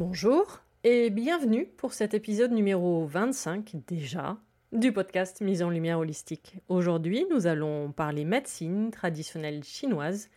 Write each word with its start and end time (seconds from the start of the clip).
Bonjour 0.00 0.60
et 0.82 1.10
bienvenue 1.10 1.66
pour 1.66 1.92
cet 1.92 2.14
épisode 2.14 2.52
numéro 2.52 3.04
25 3.04 3.76
déjà 3.86 4.38
du 4.72 4.94
podcast 4.94 5.42
Mise 5.42 5.62
en 5.62 5.68
Lumière 5.68 5.98
Holistique. 5.98 6.56
Aujourd'hui, 6.68 7.26
nous 7.30 7.46
allons 7.46 7.92
parler 7.92 8.24
médecine 8.24 8.90
traditionnelle 8.92 9.62
chinoise 9.62 10.30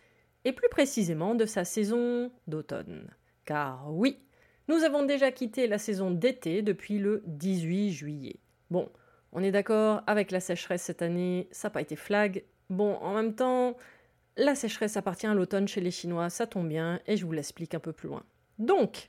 et 0.44 0.52
plus 0.52 0.68
précisément 0.68 1.34
de 1.34 1.46
sa 1.46 1.64
saison 1.64 2.30
d'automne. 2.46 3.08
Car 3.46 3.90
oui, 3.90 4.18
nous 4.68 4.84
avons 4.84 5.02
déjà 5.02 5.32
quitté 5.32 5.66
la 5.66 5.78
saison 5.78 6.10
d'été 6.10 6.60
depuis 6.60 6.98
le 6.98 7.22
18 7.26 7.90
juillet. 7.90 8.36
Bon, 8.70 8.90
on 9.32 9.42
est 9.42 9.50
d'accord 9.50 10.02
avec 10.06 10.30
la 10.30 10.40
sécheresse 10.40 10.82
cette 10.82 11.00
année, 11.00 11.48
ça 11.52 11.68
n'a 11.68 11.72
pas 11.72 11.80
été 11.80 11.96
flag. 11.96 12.44
Bon, 12.68 12.96
en 12.96 13.14
même 13.14 13.34
temps, 13.34 13.78
la 14.36 14.56
sécheresse 14.56 14.98
appartient 14.98 15.26
à 15.26 15.32
l'automne 15.32 15.68
chez 15.68 15.80
les 15.80 15.90
Chinois, 15.90 16.28
ça 16.28 16.46
tombe 16.46 16.68
bien, 16.68 17.00
et 17.06 17.16
je 17.16 17.24
vous 17.24 17.32
l'explique 17.32 17.74
un 17.74 17.80
peu 17.80 17.94
plus 17.94 18.08
loin. 18.08 18.24
Donc, 18.58 19.08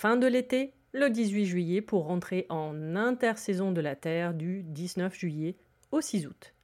Fin 0.00 0.16
de 0.16 0.26
l'été, 0.26 0.72
le 0.94 1.10
18 1.10 1.44
juillet, 1.44 1.82
pour 1.82 2.06
rentrer 2.06 2.46
en 2.48 2.96
intersaison 2.96 3.70
de 3.70 3.82
la 3.82 3.96
Terre 3.96 4.32
du 4.32 4.62
19 4.62 5.14
juillet 5.14 5.58
au 5.92 6.00
6 6.00 6.26
août. 6.26 6.54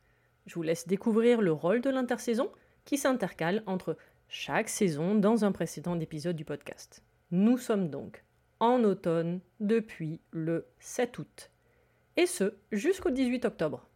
Je 0.46 0.54
vous 0.54 0.62
laisse 0.62 0.88
découvrir 0.88 1.42
le 1.42 1.52
rôle 1.52 1.82
de 1.82 1.90
l'intersaison 1.90 2.50
qui 2.86 2.96
s'intercale 2.96 3.62
entre 3.66 3.98
chaque 4.28 4.70
saison 4.70 5.14
dans 5.14 5.44
un 5.44 5.52
précédent 5.52 6.00
épisode 6.00 6.34
du 6.34 6.46
podcast. 6.46 7.02
Nous 7.30 7.58
sommes 7.58 7.90
donc 7.90 8.24
en 8.58 8.82
automne 8.84 9.40
depuis 9.60 10.22
le 10.30 10.64
7 10.78 11.18
août, 11.18 11.50
et 12.16 12.24
ce 12.24 12.54
jusqu'au 12.72 13.10
18 13.10 13.44
octobre. 13.44 13.86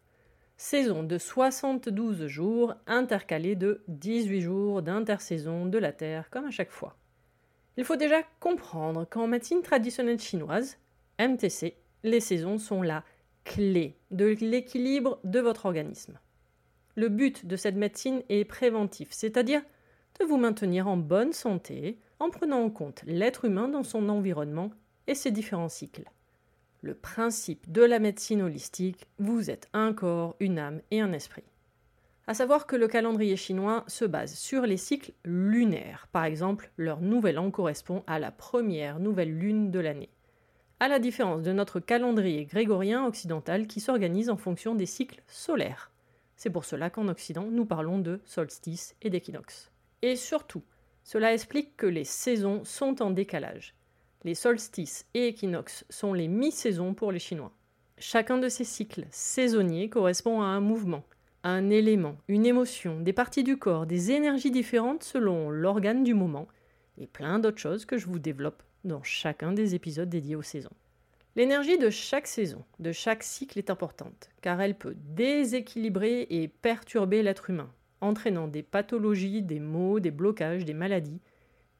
Saison 0.58 1.02
de 1.02 1.16
72 1.16 2.26
jours 2.26 2.74
intercalés 2.86 3.56
de 3.56 3.84
18 3.88 4.42
jours 4.42 4.82
d'intersaison 4.82 5.64
de 5.64 5.78
la 5.78 5.92
Terre 5.92 6.28
comme 6.28 6.44
à 6.44 6.50
chaque 6.50 6.72
fois. 6.72 6.99
Il 7.76 7.84
faut 7.84 7.96
déjà 7.96 8.22
comprendre 8.40 9.06
qu'en 9.08 9.26
médecine 9.26 9.62
traditionnelle 9.62 10.20
chinoise, 10.20 10.76
MTC, 11.18 11.76
les 12.02 12.20
saisons 12.20 12.58
sont 12.58 12.82
la 12.82 13.04
clé 13.44 13.96
de 14.10 14.26
l'équilibre 14.40 15.20
de 15.24 15.40
votre 15.40 15.66
organisme. 15.66 16.18
Le 16.96 17.08
but 17.08 17.46
de 17.46 17.56
cette 17.56 17.76
médecine 17.76 18.22
est 18.28 18.44
préventif, 18.44 19.08
c'est-à-dire 19.10 19.62
de 20.18 20.24
vous 20.24 20.36
maintenir 20.36 20.88
en 20.88 20.96
bonne 20.96 21.32
santé 21.32 21.98
en 22.18 22.30
prenant 22.30 22.62
en 22.62 22.70
compte 22.70 23.02
l'être 23.06 23.44
humain 23.44 23.68
dans 23.68 23.84
son 23.84 24.08
environnement 24.08 24.70
et 25.06 25.14
ses 25.14 25.30
différents 25.30 25.68
cycles. 25.68 26.10
Le 26.82 26.94
principe 26.94 27.70
de 27.70 27.82
la 27.82 27.98
médecine 27.98 28.42
holistique, 28.42 29.06
vous 29.18 29.50
êtes 29.50 29.68
un 29.72 29.92
corps, 29.92 30.36
une 30.40 30.58
âme 30.58 30.80
et 30.90 31.00
un 31.00 31.12
esprit 31.12 31.49
à 32.26 32.34
savoir 32.34 32.66
que 32.66 32.76
le 32.76 32.88
calendrier 32.88 33.36
chinois 33.36 33.84
se 33.86 34.04
base 34.04 34.34
sur 34.34 34.62
les 34.62 34.76
cycles 34.76 35.12
lunaires. 35.24 36.08
Par 36.12 36.24
exemple, 36.24 36.70
leur 36.76 37.00
nouvel 37.00 37.38
an 37.38 37.50
correspond 37.50 38.04
à 38.06 38.18
la 38.18 38.30
première 38.30 39.00
nouvelle 39.00 39.36
lune 39.36 39.70
de 39.70 39.80
l'année. 39.80 40.10
À 40.78 40.88
la 40.88 40.98
différence 40.98 41.42
de 41.42 41.52
notre 41.52 41.80
calendrier 41.80 42.44
grégorien 42.46 43.04
occidental 43.04 43.66
qui 43.66 43.80
s'organise 43.80 44.30
en 44.30 44.36
fonction 44.36 44.74
des 44.74 44.86
cycles 44.86 45.22
solaires. 45.26 45.90
C'est 46.36 46.50
pour 46.50 46.64
cela 46.64 46.88
qu'en 46.88 47.08
Occident, 47.08 47.48
nous 47.50 47.66
parlons 47.66 47.98
de 47.98 48.20
solstice 48.24 48.94
et 49.02 49.10
d'équinoxe. 49.10 49.70
Et 50.00 50.16
surtout, 50.16 50.62
cela 51.04 51.34
explique 51.34 51.76
que 51.76 51.86
les 51.86 52.04
saisons 52.04 52.64
sont 52.64 53.02
en 53.02 53.10
décalage. 53.10 53.74
Les 54.24 54.34
solstices 54.34 55.06
et 55.12 55.28
équinoxes 55.28 55.84
sont 55.90 56.14
les 56.14 56.28
mi-saisons 56.28 56.94
pour 56.94 57.12
les 57.12 57.18
Chinois. 57.18 57.52
Chacun 57.98 58.38
de 58.38 58.48
ces 58.48 58.64
cycles 58.64 59.06
saisonniers 59.10 59.90
correspond 59.90 60.40
à 60.40 60.46
un 60.46 60.60
mouvement, 60.60 61.04
un 61.42 61.70
élément, 61.70 62.16
une 62.28 62.46
émotion, 62.46 63.00
des 63.00 63.12
parties 63.12 63.44
du 63.44 63.56
corps, 63.56 63.86
des 63.86 64.10
énergies 64.10 64.50
différentes 64.50 65.02
selon 65.02 65.50
l'organe 65.50 66.04
du 66.04 66.14
moment, 66.14 66.48
et 66.98 67.06
plein 67.06 67.38
d'autres 67.38 67.58
choses 67.58 67.86
que 67.86 67.96
je 67.96 68.06
vous 68.06 68.18
développe 68.18 68.62
dans 68.84 69.02
chacun 69.02 69.52
des 69.52 69.74
épisodes 69.74 70.08
dédiés 70.08 70.36
aux 70.36 70.42
saisons. 70.42 70.70
L'énergie 71.36 71.78
de 71.78 71.90
chaque 71.90 72.26
saison, 72.26 72.64
de 72.78 72.92
chaque 72.92 73.22
cycle 73.22 73.58
est 73.58 73.70
importante, 73.70 74.30
car 74.42 74.60
elle 74.60 74.74
peut 74.74 74.96
déséquilibrer 74.96 76.26
et 76.28 76.48
perturber 76.48 77.22
l'être 77.22 77.50
humain, 77.50 77.70
entraînant 78.00 78.48
des 78.48 78.62
pathologies, 78.62 79.42
des 79.42 79.60
maux, 79.60 80.00
des 80.00 80.10
blocages, 80.10 80.64
des 80.64 80.74
maladies, 80.74 81.20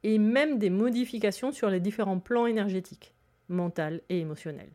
et 0.03 0.19
même 0.19 0.59
des 0.59 0.71
modifications 0.71 1.53
sur 1.53 1.69
les 1.69 1.81
différents 1.81 2.21
plans 2.21 2.47
énergétiques, 2.47 3.15
mental 3.48 4.01
et 4.09 4.21
émotionnel. 4.21 4.71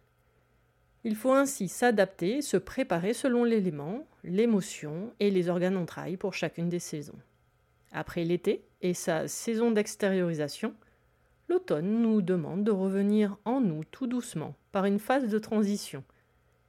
Il 1.05 1.15
faut 1.15 1.33
ainsi 1.33 1.67
s'adapter, 1.67 2.41
se 2.41 2.57
préparer 2.57 3.13
selon 3.13 3.43
l'élément, 3.43 4.07
l'émotion 4.23 5.13
et 5.19 5.29
les 5.29 5.49
organes 5.49 5.77
entrailles 5.77 6.17
pour 6.17 6.33
chacune 6.33 6.67
des 6.67 6.79
saisons. 6.79 7.19
Après 7.91 8.23
l'été 8.23 8.65
et 8.81 8.95
sa 8.95 9.27
saison 9.27 9.69
d'extériorisation, 9.69 10.73
l'automne 11.47 12.01
nous 12.01 12.23
demande 12.23 12.63
de 12.63 12.71
revenir 12.71 13.37
en 13.45 13.61
nous 13.61 13.83
tout 13.83 14.07
doucement 14.07 14.55
par 14.71 14.85
une 14.85 14.97
phase 14.97 15.29
de 15.29 15.37
transition, 15.37 16.03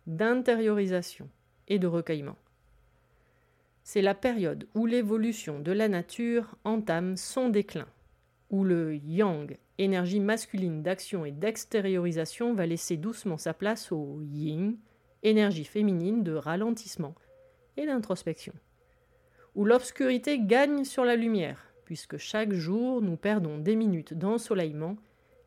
d'intériorisation 0.06 1.30
et 1.66 1.78
de 1.78 1.86
recueillement. 1.86 2.36
C'est 3.84 4.02
la 4.02 4.14
période 4.14 4.68
où 4.74 4.84
l'évolution 4.84 5.60
de 5.60 5.72
la 5.72 5.88
nature 5.88 6.56
entame 6.64 7.16
son 7.16 7.48
déclin, 7.48 7.88
où 8.50 8.64
le 8.64 8.96
yang 8.96 9.56
énergie 9.78 10.20
masculine 10.20 10.82
d'action 10.82 11.25
et 11.25 11.32
d'extériorisation 11.32 12.55
va 12.55 12.67
laisser 12.67 12.96
doucement 12.96 13.38
sa 13.38 13.55
place 13.55 13.93
au 13.93 14.20
yin, 14.23 14.76
énergie 15.23 15.64
féminine 15.64 16.23
de 16.23 16.32
ralentissement 16.32 17.14
et 17.76 17.87
d'introspection. 17.87 18.52
Où 19.55 19.64
l'obscurité 19.64 20.38
gagne 20.38 20.84
sur 20.84 21.05
la 21.05 21.17
lumière, 21.17 21.73
puisque 21.84 22.17
chaque 22.17 22.52
jour 22.52 23.02
nous 23.02 23.17
perdons 23.17 23.58
des 23.58 23.76
minutes 23.76 24.14
d'ensoleillement 24.14 24.96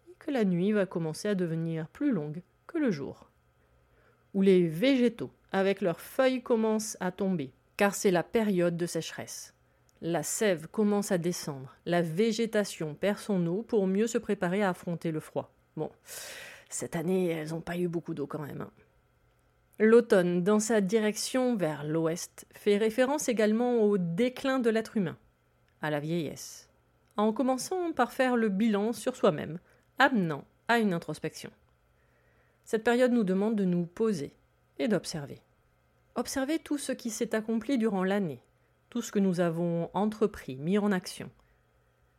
et 0.10 0.16
que 0.20 0.32
la 0.32 0.46
nuit 0.46 0.72
va 0.72 0.86
commencer 0.86 1.28
à 1.28 1.36
devenir 1.36 1.88
plus 1.88 2.12
longue 2.12 2.42
que 2.68 2.78
le 2.78 2.92
jour. 2.92 3.30
Où 4.34 4.42
les 4.42 4.68
végétaux, 4.68 5.32
avec 5.52 5.82
leurs 5.82 6.02
feuilles, 6.02 6.44
commencent 6.44 6.98
à 7.00 7.12
tomber, 7.12 7.52
car 7.78 7.96
c'est 7.96 8.12
la 8.12 8.24
période 8.24 8.78
de 8.78 8.86
sécheresse. 8.86 9.54
La 10.02 10.24
sève 10.24 10.68
commence 10.68 11.12
à 11.12 11.18
descendre, 11.18 11.76
la 11.86 12.02
végétation 12.02 12.96
perd 12.96 13.18
son 13.18 13.46
eau 13.48 13.64
pour 13.64 13.86
mieux 13.86 14.08
se 14.08 14.18
préparer 14.18 14.64
à 14.64 14.70
affronter 14.70 15.12
le 15.12 15.20
froid. 15.20 15.52
Bon, 15.76 15.92
cette 16.70 16.96
année, 16.96 17.28
elles 17.28 17.50
n'ont 17.50 17.60
pas 17.60 17.78
eu 17.78 17.90
beaucoup 17.90 18.14
d'eau 18.14 18.26
quand 18.26 18.40
même. 18.40 18.62
Hein. 18.62 18.72
L'automne, 19.78 20.42
dans 20.42 20.60
sa 20.60 20.80
direction 20.80 21.58
vers 21.58 21.84
l'ouest, 21.84 22.46
fait 22.54 22.78
référence 22.78 23.28
également 23.28 23.80
au 23.80 23.98
déclin 23.98 24.60
de 24.60 24.70
l'être 24.70 24.96
humain, 24.96 25.18
à 25.82 25.90
la 25.90 26.00
vieillesse, 26.00 26.70
en 27.18 27.34
commençant 27.34 27.92
par 27.92 28.14
faire 28.14 28.38
le 28.38 28.48
bilan 28.48 28.94
sur 28.94 29.18
soi-même, 29.18 29.60
amenant 29.98 30.46
à 30.70 30.80
une 30.80 30.94
introspection. 30.94 31.52
Cette 32.64 32.86
période 32.86 33.12
nous 33.12 33.26
demande 33.26 33.56
de 33.56 33.66
nous 33.66 33.86
poser 33.86 34.34
et 34.78 34.88
d'observer. 34.88 35.42
Observer 36.16 36.60
tout 36.60 36.78
ce 36.78 36.94
qui 36.94 37.10
s'est 37.10 37.36
accompli 37.36 37.78
durant 37.78 38.04
l'année, 38.04 38.42
tout 38.90 39.02
ce 39.02 39.12
que 39.12 39.20
nous 39.20 39.40
avons 39.40 39.90
entrepris, 39.94 40.58
mis 40.58 40.78
en 40.78 40.92
action. 40.92 41.30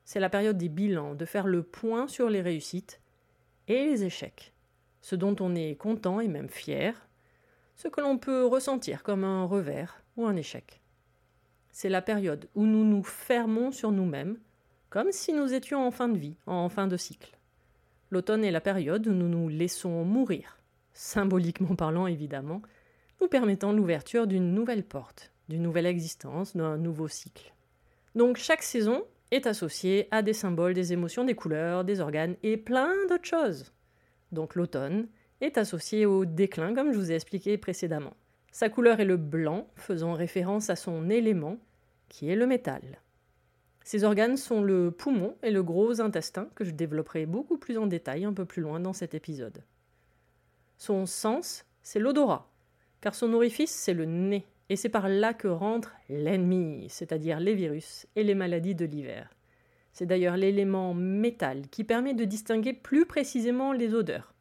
C'est 0.04 0.20
la 0.20 0.30
période 0.30 0.58
des 0.58 0.68
bilans, 0.68 1.14
de 1.14 1.24
faire 1.24 1.46
le 1.46 1.62
point 1.62 2.08
sur 2.08 2.30
les 2.30 2.40
réussites 2.40 3.00
et 3.68 3.84
les 3.84 4.04
échecs, 4.04 4.52
ce 5.00 5.16
dont 5.16 5.36
on 5.40 5.54
est 5.54 5.76
content 5.76 6.20
et 6.20 6.28
même 6.28 6.48
fier, 6.48 7.08
ce 7.76 7.88
que 7.88 8.00
l'on 8.00 8.18
peut 8.18 8.44
ressentir 8.44 9.02
comme 9.02 9.24
un 9.24 9.44
revers 9.44 10.02
ou 10.16 10.26
un 10.26 10.36
échec. 10.36 10.80
C'est 11.70 11.88
la 11.88 12.02
période 12.02 12.48
où 12.54 12.66
nous 12.66 12.84
nous 12.84 13.02
fermons 13.02 13.72
sur 13.72 13.92
nous-mêmes, 13.92 14.38
comme 14.90 15.12
si 15.12 15.32
nous 15.32 15.54
étions 15.54 15.86
en 15.86 15.90
fin 15.90 16.08
de 16.08 16.18
vie, 16.18 16.36
en 16.46 16.68
fin 16.68 16.88
de 16.88 16.96
cycle. 16.96 17.38
L'automne 18.10 18.44
est 18.44 18.50
la 18.50 18.60
période 18.60 19.06
où 19.06 19.12
nous 19.12 19.28
nous 19.28 19.48
laissons 19.48 20.04
mourir, 20.04 20.58
symboliquement 20.92 21.76
parlant 21.76 22.06
évidemment, 22.08 22.60
nous 23.20 23.28
permettant 23.28 23.72
l'ouverture 23.72 24.26
d'une 24.26 24.52
nouvelle 24.52 24.84
porte, 24.84 25.29
d'une 25.50 25.62
nouvelle 25.62 25.86
existence, 25.86 26.56
d'un 26.56 26.78
nouveau 26.78 27.08
cycle. 27.08 27.52
Donc 28.14 28.36
chaque 28.36 28.62
saison 28.62 29.04
est 29.30 29.46
associée 29.46 30.08
à 30.10 30.22
des 30.22 30.32
symboles, 30.32 30.74
des 30.74 30.92
émotions, 30.92 31.24
des 31.24 31.34
couleurs, 31.34 31.84
des 31.84 32.00
organes 32.00 32.36
et 32.42 32.56
plein 32.56 32.92
d'autres 33.08 33.26
choses. 33.26 33.72
Donc 34.32 34.54
l'automne 34.54 35.08
est 35.40 35.58
associé 35.58 36.06
au 36.06 36.24
déclin, 36.24 36.74
comme 36.74 36.92
je 36.92 36.98
vous 36.98 37.10
ai 37.10 37.16
expliqué 37.16 37.58
précédemment. 37.58 38.14
Sa 38.52 38.68
couleur 38.68 39.00
est 39.00 39.04
le 39.04 39.16
blanc, 39.16 39.68
faisant 39.74 40.14
référence 40.14 40.70
à 40.70 40.76
son 40.76 41.10
élément, 41.10 41.58
qui 42.08 42.30
est 42.30 42.36
le 42.36 42.46
métal. 42.46 43.00
Ses 43.82 44.04
organes 44.04 44.36
sont 44.36 44.62
le 44.62 44.90
poumon 44.90 45.36
et 45.42 45.50
le 45.50 45.62
gros 45.62 46.00
intestin, 46.00 46.48
que 46.54 46.64
je 46.64 46.70
développerai 46.70 47.26
beaucoup 47.26 47.58
plus 47.58 47.76
en 47.76 47.86
détail 47.86 48.24
un 48.24 48.32
peu 48.32 48.44
plus 48.44 48.62
loin 48.62 48.78
dans 48.78 48.92
cet 48.92 49.14
épisode. 49.14 49.64
Son 50.76 51.06
sens, 51.06 51.64
c'est 51.82 51.98
l'odorat, 51.98 52.50
car 53.00 53.14
son 53.14 53.32
orifice, 53.32 53.72
c'est 53.72 53.94
le 53.94 54.04
nez, 54.04 54.46
et 54.70 54.76
c'est 54.76 54.88
par 54.88 55.08
là 55.08 55.34
que 55.34 55.48
rentre 55.48 55.96
l'ennemi, 56.08 56.86
c'est-à-dire 56.88 57.40
les 57.40 57.54
virus 57.54 58.06
et 58.14 58.22
les 58.22 58.36
maladies 58.36 58.76
de 58.76 58.84
l'hiver. 58.84 59.28
C'est 59.92 60.06
d'ailleurs 60.06 60.36
l'élément 60.36 60.94
métal 60.94 61.66
qui 61.70 61.82
permet 61.82 62.14
de 62.14 62.24
distinguer 62.24 62.72
plus 62.72 63.04
précisément 63.04 63.72
les 63.72 63.94
odeurs. 63.94 64.32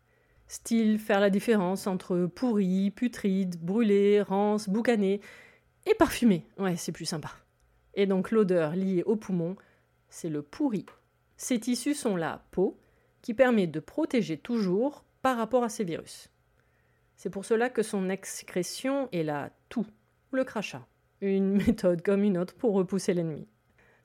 Style 0.48 1.00
faire 1.00 1.20
la 1.20 1.32
différence 1.32 1.88
entre 1.88 2.28
pourri, 2.28 2.92
putride, 2.92 3.60
brûlé, 3.60 4.22
rance, 4.22 4.70
boucané 4.70 5.20
et 5.88 5.96
parfumé. 5.96 6.46
Ouais, 6.60 6.76
c'est 6.76 6.92
plus 6.92 7.06
sympa. 7.06 7.32
Et 7.96 8.06
donc 8.06 8.30
l'odeur 8.30 8.76
liée 8.76 9.02
au 9.08 9.16
poumon, 9.16 9.56
c'est 10.10 10.30
le 10.30 10.44
pourri. 10.44 10.86
Ces 11.38 11.60
tissus 11.60 11.96
sont 11.96 12.16
la 12.16 12.46
peau 12.52 12.80
qui 13.24 13.34
permet 13.34 13.66
de 13.66 13.80
protéger 13.80 14.38
toujours 14.38 15.06
par 15.24 15.38
rapport 15.38 15.64
à 15.64 15.70
ces 15.70 15.84
virus. 15.84 16.30
C'est 17.16 17.32
pour 17.32 17.46
cela 17.46 17.72
que 17.72 17.82
son 17.82 18.10
excrétion 18.10 19.10
est 19.12 19.24
la 19.24 19.50
toux 19.70 19.88
ou 20.32 20.36
le 20.36 20.44
crachat, 20.44 20.88
une 21.22 21.52
méthode 21.66 22.02
comme 22.02 22.24
une 22.24 22.38
autre 22.38 22.56
pour 22.56 22.74
repousser 22.74 23.14
l'ennemi. 23.14 23.48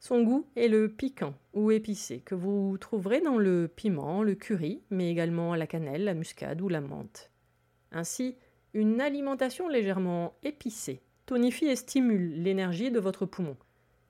Son 0.00 0.22
goût 0.22 0.46
est 0.54 0.68
le 0.68 0.88
piquant 0.88 1.34
ou 1.54 1.70
épicé 1.70 2.20
que 2.20 2.34
vous 2.34 2.76
trouverez 2.78 3.20
dans 3.20 3.38
le 3.38 3.68
piment, 3.68 4.22
le 4.22 4.34
curry, 4.34 4.82
mais 4.90 5.10
également 5.10 5.54
la 5.54 5.66
cannelle, 5.66 6.04
la 6.04 6.14
muscade 6.14 6.60
ou 6.60 6.68
la 6.68 6.82
menthe. 6.82 7.30
Ainsi, 7.90 8.36
une 8.74 9.00
alimentation 9.00 9.68
légèrement 9.68 10.34
épicée 10.42 11.00
tonifie 11.26 11.66
et 11.66 11.76
stimule 11.76 12.42
l'énergie 12.42 12.90
de 12.90 13.00
votre 13.00 13.24
poumon. 13.26 13.56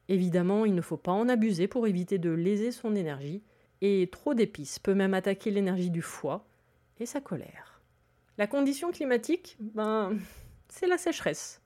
Évidemment, 0.09 0.65
il 0.65 0.75
ne 0.75 0.81
faut 0.81 0.97
pas 0.97 1.13
en 1.13 1.29
abuser 1.29 1.69
pour 1.69 1.87
éviter 1.87 2.19
de 2.19 2.31
léser 2.31 2.73
son 2.73 2.95
énergie, 2.95 3.43
et 3.81 4.09
trop 4.11 4.35
d'épices 4.35 4.79
peut 4.79 4.95
même 4.95 5.15
attaquer 5.15 5.51
l'énergie 5.51 5.91
du 5.91 6.03
foie 6.03 6.47
et 6.99 7.07
sa 7.07 7.21
colère. 7.21 7.83
La 8.37 8.47
condition 8.47 8.91
climatique, 8.91 9.57
ben, 9.61 10.17
c'est 10.69 10.87
la 10.87 10.99
sécheresse, 10.99 11.63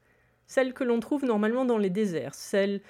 celle 0.48 0.74
que 0.74 0.82
l'on 0.82 0.98
trouve 0.98 1.24
normalement 1.24 1.64
dans 1.64 1.78
les 1.78 1.90
déserts, 1.90 2.34
celle 2.34 2.80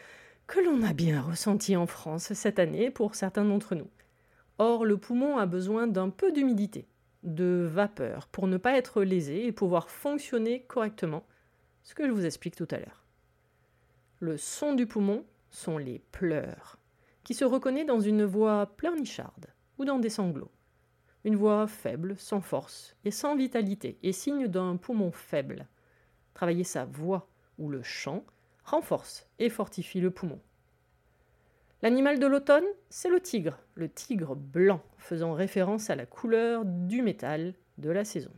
que 0.46 0.60
l'on 0.60 0.82
a 0.82 0.94
bien 0.94 1.20
ressenti 1.20 1.76
en 1.76 1.87
France 1.87 2.32
cette 2.32 2.58
année 2.58 2.90
pour 2.90 3.14
certains 3.14 3.44
d'entre 3.44 3.75
nous. 3.75 3.90
Or, 4.56 4.87
le 4.87 4.96
poumon 4.96 5.37
a 5.37 5.44
besoin 5.44 5.87
d'un 5.87 6.08
peu 6.08 6.32
d'humidité, 6.32 6.88
de 7.25 7.69
vapeur, 7.70 8.28
pour 8.28 8.46
ne 8.46 8.56
pas 8.56 8.76
être 8.76 9.02
lésé 9.02 9.44
et 9.46 9.52
pouvoir 9.52 9.90
fonctionner 9.90 10.62
correctement, 10.62 11.26
ce 11.82 11.94
que 11.94 12.06
je 12.06 12.12
vous 12.12 12.25
explique 12.25 12.56
tout 12.56 12.69
à 12.70 12.78
l'heure. 12.78 13.05
Le 14.20 14.37
son 14.37 14.75
du 14.75 14.87
poumon 14.87 15.25
sont 15.50 15.78
les 15.78 16.00
pleurs, 16.12 16.78
qui 17.25 17.34
se 17.34 17.44
reconnaît 17.44 17.84
dans 17.84 18.00
une 18.00 18.25
voix 18.25 18.66
pleurnicharde 18.76 19.46
ou 19.78 19.84
dans 19.84 19.99
des 19.99 20.11
sanglots. 20.11 20.50
Une 21.25 21.37
voix 21.37 21.66
faible, 21.66 22.16
sans 22.16 22.40
force 22.40 22.96
et 23.04 23.11
sans 23.11 23.37
vitalité, 23.37 23.99
est 24.02 24.12
signe 24.12 24.46
d'un 24.46 24.76
poumon 24.76 25.11
faible. 25.11 25.66
Travailler 26.34 26.64
sa 26.64 26.84
voix 26.84 27.27
ou 27.58 27.69
le 27.69 27.82
chant 27.82 28.25
renforce 28.64 29.26
et 29.38 29.49
fortifie 29.49 30.00
le 30.00 30.10
poumon. 30.10 30.40
L'animal 31.82 32.19
de 32.19 32.26
l'automne, 32.26 32.66
c'est 32.90 33.08
le 33.08 33.20
tigre, 33.20 33.58
le 33.75 33.88
tigre 33.88 34.34
blanc, 34.34 34.82
faisant 34.96 35.32
référence 35.32 35.90
à 35.90 35.96
la 35.96 36.06
couleur 36.06 36.64
du 36.64 37.02
métal 37.02 37.55
de 37.78 37.90
la 37.90 38.05
saison. 38.05 38.32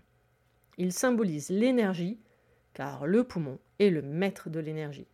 Il 0.76 0.93
symbolise 0.93 1.49
l'énergie, 1.49 2.19
car 2.75 3.06
le 3.06 3.25
poumon 3.25 3.58
est 3.78 3.90
le 3.90 4.02
maître 4.02 4.50
de 4.50 4.61
l'énergie. 4.61 5.08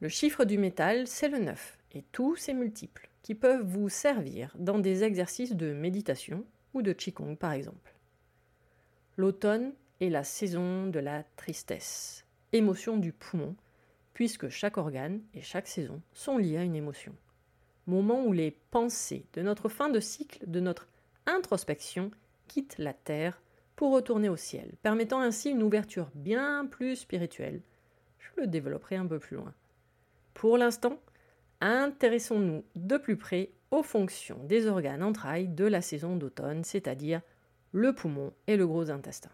Le 0.00 0.08
chiffre 0.08 0.44
du 0.44 0.58
métal, 0.58 1.06
c'est 1.06 1.28
le 1.28 1.38
9, 1.38 1.78
et 1.92 2.02
tous 2.12 2.36
ses 2.36 2.54
multiples, 2.54 3.08
qui 3.22 3.34
peuvent 3.34 3.64
vous 3.64 3.88
servir 3.88 4.54
dans 4.58 4.78
des 4.78 5.04
exercices 5.04 5.54
de 5.54 5.72
méditation 5.72 6.44
ou 6.74 6.82
de 6.82 6.92
Qigong 6.92 7.36
par 7.36 7.52
exemple. 7.52 7.94
L'automne 9.16 9.72
est 10.00 10.10
la 10.10 10.24
saison 10.24 10.86
de 10.86 10.98
la 10.98 11.24
tristesse, 11.36 12.24
émotion 12.52 12.96
du 12.96 13.12
poumon, 13.12 13.56
puisque 14.14 14.48
chaque 14.48 14.78
organe 14.78 15.20
et 15.34 15.42
chaque 15.42 15.68
saison 15.68 16.02
sont 16.12 16.38
liés 16.38 16.58
à 16.58 16.64
une 16.64 16.74
émotion. 16.74 17.14
Moment 17.86 18.24
où 18.24 18.32
les 18.32 18.50
pensées 18.70 19.26
de 19.34 19.42
notre 19.42 19.68
fin 19.68 19.88
de 19.88 20.00
cycle, 20.00 20.40
de 20.46 20.60
notre 20.60 20.88
introspection, 21.26 22.10
quittent 22.46 22.78
la 22.78 22.92
Terre 22.92 23.40
pour 23.76 23.92
retourner 23.92 24.28
au 24.28 24.36
ciel, 24.36 24.72
permettant 24.82 25.20
ainsi 25.20 25.50
une 25.50 25.62
ouverture 25.62 26.10
bien 26.14 26.66
plus 26.66 26.96
spirituelle. 26.96 27.62
Je 28.18 28.40
le 28.40 28.46
développerai 28.46 28.96
un 28.96 29.06
peu 29.06 29.18
plus 29.18 29.36
loin. 29.36 29.54
Pour 30.34 30.58
l'instant, 30.58 30.98
intéressons-nous 31.60 32.64
de 32.74 32.96
plus 32.96 33.16
près 33.16 33.52
aux 33.70 33.82
fonctions 33.82 34.42
des 34.44 34.66
organes 34.66 35.02
entrailles 35.02 35.48
de 35.48 35.64
la 35.64 35.80
saison 35.80 36.16
d'automne, 36.16 36.64
c'est-à-dire 36.64 37.20
le 37.72 37.94
poumon 37.94 38.32
et 38.46 38.56
le 38.56 38.66
gros 38.66 38.90
intestin. 38.90 39.30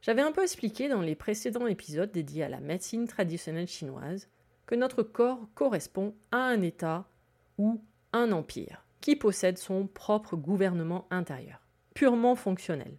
J'avais 0.00 0.22
un 0.22 0.32
peu 0.32 0.42
expliqué 0.42 0.88
dans 0.88 1.02
les 1.02 1.16
précédents 1.16 1.66
épisodes 1.66 2.12
dédiés 2.12 2.44
à 2.44 2.48
la 2.48 2.60
médecine 2.60 3.08
traditionnelle 3.08 3.66
chinoise 3.66 4.28
que 4.66 4.74
notre 4.74 5.02
corps 5.02 5.48
correspond 5.54 6.14
à 6.30 6.38
un 6.38 6.62
État 6.62 7.08
ou 7.56 7.82
un 8.12 8.30
empire 8.32 8.84
qui 9.00 9.16
possède 9.16 9.58
son 9.58 9.86
propre 9.86 10.36
gouvernement 10.36 11.06
intérieur, 11.10 11.66
purement 11.94 12.36
fonctionnel. 12.36 12.98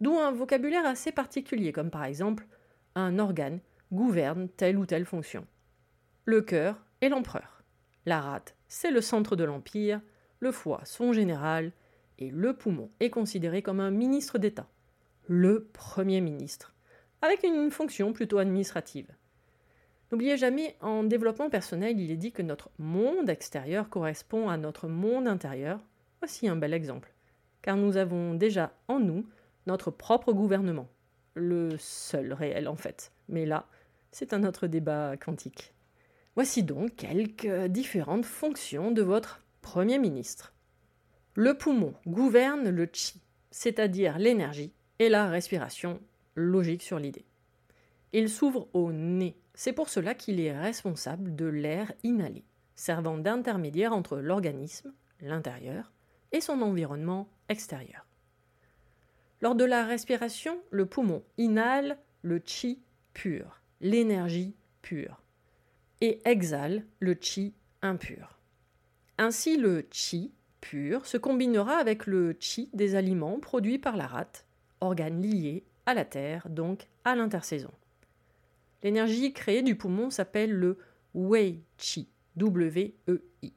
D'où 0.00 0.18
un 0.18 0.32
vocabulaire 0.32 0.86
assez 0.86 1.12
particulier, 1.12 1.72
comme 1.72 1.90
par 1.90 2.04
exemple 2.04 2.46
un 2.94 3.18
organe 3.18 3.60
gouverne 3.92 4.48
telle 4.48 4.78
ou 4.78 4.86
telle 4.86 5.04
fonction. 5.04 5.46
Le 6.24 6.42
cœur 6.42 6.84
est 7.00 7.08
l'empereur. 7.08 7.62
La 8.06 8.20
rate, 8.20 8.56
c'est 8.68 8.90
le 8.90 9.00
centre 9.00 9.36
de 9.36 9.44
l'empire, 9.44 10.00
le 10.38 10.52
foie 10.52 10.80
son 10.84 11.12
général, 11.12 11.72
et 12.18 12.30
le 12.30 12.54
poumon 12.54 12.90
est 13.00 13.10
considéré 13.10 13.62
comme 13.62 13.80
un 13.80 13.90
ministre 13.90 14.38
d'État 14.38 14.68
le 15.26 15.68
Premier 15.72 16.20
ministre, 16.20 16.74
avec 17.22 17.42
une 17.42 17.70
fonction 17.70 18.12
plutôt 18.12 18.38
administrative. 18.38 19.08
N'oubliez 20.10 20.36
jamais, 20.36 20.76
en 20.80 21.04
développement 21.04 21.50
personnel, 21.50 22.00
il 22.00 22.10
est 22.10 22.16
dit 22.16 22.32
que 22.32 22.42
notre 22.42 22.70
monde 22.78 23.30
extérieur 23.30 23.88
correspond 23.88 24.48
à 24.48 24.56
notre 24.56 24.88
monde 24.88 25.28
intérieur. 25.28 25.80
Voici 26.20 26.48
un 26.48 26.56
bel 26.56 26.74
exemple, 26.74 27.12
car 27.62 27.76
nous 27.76 27.96
avons 27.96 28.34
déjà 28.34 28.72
en 28.88 28.98
nous 28.98 29.24
notre 29.66 29.90
propre 29.90 30.32
gouvernement, 30.32 30.88
le 31.34 31.76
seul 31.78 32.32
réel 32.32 32.66
en 32.66 32.76
fait. 32.76 33.12
Mais 33.28 33.46
là, 33.46 33.66
c'est 34.10 34.32
un 34.32 34.42
autre 34.42 34.66
débat 34.66 35.16
quantique. 35.16 35.74
Voici 36.34 36.62
donc 36.62 36.96
quelques 36.96 37.66
différentes 37.66 38.24
fonctions 38.24 38.90
de 38.90 39.02
votre 39.02 39.44
Premier 39.62 39.98
ministre. 39.98 40.54
Le 41.34 41.56
poumon 41.56 41.94
gouverne 42.06 42.68
le 42.70 42.88
chi, 42.92 43.20
c'est-à-dire 43.50 44.18
l'énergie, 44.18 44.72
et 45.00 45.08
la 45.08 45.28
respiration, 45.28 45.98
logique 46.36 46.82
sur 46.82 47.00
l'idée. 47.00 47.24
Il 48.12 48.28
s'ouvre 48.28 48.68
au 48.74 48.92
nez, 48.92 49.36
c'est 49.54 49.72
pour 49.72 49.88
cela 49.88 50.14
qu'il 50.14 50.38
est 50.38 50.56
responsable 50.56 51.34
de 51.34 51.46
l'air 51.46 51.92
inhalé, 52.04 52.44
servant 52.76 53.16
d'intermédiaire 53.16 53.94
entre 53.94 54.18
l'organisme, 54.18 54.92
l'intérieur, 55.22 55.90
et 56.32 56.42
son 56.42 56.60
environnement 56.60 57.28
extérieur. 57.48 58.06
Lors 59.40 59.54
de 59.54 59.64
la 59.64 59.86
respiration, 59.86 60.60
le 60.70 60.84
poumon 60.84 61.24
inhale 61.38 61.98
le 62.20 62.42
chi 62.44 62.82
pur, 63.14 63.62
l'énergie 63.80 64.54
pure, 64.82 65.22
et 66.02 66.20
exhale 66.26 66.84
le 66.98 67.14
chi 67.18 67.54
impur. 67.80 68.38
Ainsi, 69.16 69.56
le 69.56 69.86
chi 69.90 70.34
pur 70.60 71.06
se 71.06 71.16
combinera 71.16 71.76
avec 71.76 72.06
le 72.06 72.36
chi 72.38 72.68
des 72.74 72.96
aliments 72.96 73.40
produits 73.40 73.78
par 73.78 73.96
la 73.96 74.06
rate, 74.06 74.46
organe 74.80 75.22
lié 75.22 75.64
à 75.86 75.94
la 75.94 76.04
terre, 76.04 76.48
donc 76.48 76.88
à 77.04 77.14
l'intersaison. 77.14 77.70
L'énergie 78.82 79.32
créée 79.32 79.62
du 79.62 79.76
poumon 79.76 80.10
s'appelle 80.10 80.52
le 80.52 80.78
Wei 81.14 81.62
Chi, 81.76 82.08
W-E-I. 82.36 83.52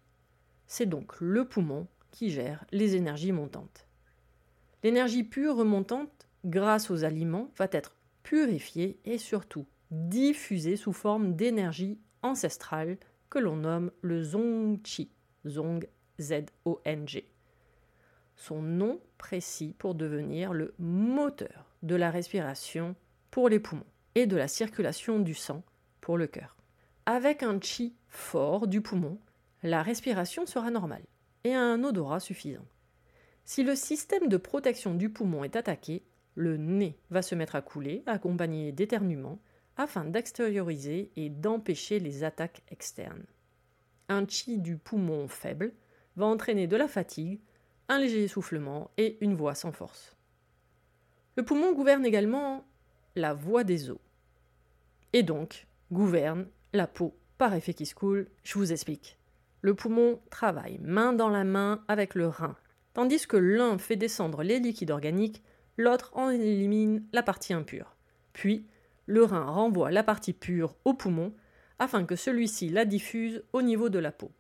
C'est 0.68 0.86
donc 0.86 1.20
le 1.20 1.46
poumon 1.46 1.88
qui 2.12 2.30
gère 2.30 2.66
les 2.72 2.96
énergies 2.96 3.32
montantes. 3.32 3.88
L'énergie 4.84 5.24
pure 5.24 5.56
remontante, 5.56 6.28
grâce 6.44 6.92
aux 6.92 7.04
aliments, 7.04 7.52
va 7.58 7.68
être 7.72 7.96
purifiée 8.24 9.00
et 9.06 9.18
surtout 9.18 9.66
diffusée 9.92 10.76
sous 10.76 10.94
forme 10.94 11.36
d'énergie 11.36 12.00
ancestrale 12.22 12.98
que 13.30 13.40
l'on 13.40 13.58
nomme 13.58 13.92
le 14.02 14.24
Zong 14.24 14.80
Chi, 14.84 15.12
Zong 15.48 15.88
Z-O-N-G. 16.20 17.30
Son 18.36 18.62
nom 18.62 19.00
précis 19.24 19.74
pour 19.78 19.96
devenir 19.96 20.52
le 20.52 20.74
moteur 20.80 21.72
de 21.82 21.96
la 21.96 22.12
respiration 22.12 22.94
pour 23.32 23.48
les 23.48 23.62
poumons 23.62 23.86
et 24.16 24.28
de 24.28 24.36
la 24.36 24.50
circulation 24.50 25.18
du 25.18 25.34
sang 25.34 25.64
pour 26.02 26.18
le 26.18 26.28
cœur. 26.28 26.58
Avec 27.06 27.42
un 27.42 27.58
chi 27.62 27.96
fort 28.10 28.68
du 28.68 28.82
poumon, 28.82 29.18
la 29.64 29.82
respiration 29.82 30.46
sera 30.46 30.72
normale 30.72 31.06
et 31.46 31.54
un 31.54 31.86
odorat 31.86 32.20
suffisant. 32.20 32.66
Si 33.46 33.64
le 33.64 33.76
système 33.76 34.28
de 34.28 34.36
protection 34.36 34.94
du 34.94 35.10
poumon 35.10 35.46
est 35.46 35.56
attaqué, 35.56 36.04
le 36.36 36.58
nez 36.58 36.98
va 37.10 37.22
se 37.22 37.34
mettre 37.34 37.56
à 37.56 37.62
couler, 37.62 38.04
accompagné 38.06 38.74
d'éternuements, 38.74 39.40
afin 39.78 40.04
d'extérioriser 40.04 41.12
et 41.16 41.30
d'empêcher 41.30 42.00
les 42.00 42.26
attaques 42.26 42.62
externes. 42.72 43.24
Un 44.10 44.28
chi 44.28 44.58
du 44.58 44.76
poumon 44.76 45.30
faible 45.30 45.72
va 46.18 46.26
entraîner 46.26 46.68
de 46.68 46.76
la 46.76 46.90
fatigue, 46.90 47.40
un 47.90 48.00
léger 48.00 48.24
essoufflement 48.24 48.92
et 48.98 49.18
une 49.22 49.36
voix 49.36 49.56
sans 49.56 49.72
force. 49.72 50.16
Le 51.36 51.44
poumon 51.44 51.74
gouverne 51.74 52.06
également 52.06 52.66
la 53.16 53.34
voie 53.34 53.64
des 53.64 53.90
os. 53.90 54.00
Et 55.14 55.24
donc, 55.24 55.68
gouverne 55.92 56.48
la 56.74 56.88
peau 56.88 57.16
par 57.38 57.54
effet 57.54 57.74
qui 57.74 57.86
se 57.86 57.96
coule, 57.96 58.28
je 58.44 58.58
vous 58.58 58.72
explique. 58.72 59.18
Le 59.62 59.74
poumon 59.74 60.20
travaille 60.30 60.80
main 60.80 61.14
dans 61.14 61.30
la 61.30 61.44
main 61.44 61.84
avec 61.88 62.16
le 62.16 62.28
rein. 62.28 62.56
Tandis 62.94 63.28
que 63.28 63.38
l'un 63.38 63.78
fait 63.78 63.96
descendre 63.96 64.44
les 64.44 64.60
liquides 64.60 64.92
organiques, 64.92 65.42
l'autre 65.78 66.12
en 66.14 66.30
élimine 66.30 67.06
la 67.12 67.24
partie 67.24 67.54
impure. 67.54 67.96
Puis, 68.34 68.68
le 69.06 69.24
rein 69.24 69.46
renvoie 69.46 69.92
la 69.92 70.04
partie 70.04 70.34
pure 70.34 70.76
au 70.86 70.94
poumon 70.94 71.34
afin 71.80 72.06
que 72.06 72.16
celui-ci 72.16 72.70
la 72.70 72.86
diffuse 72.86 73.44
au 73.52 73.62
niveau 73.62 73.90
de 73.90 74.00
la 74.00 74.12
peau. 74.12 74.32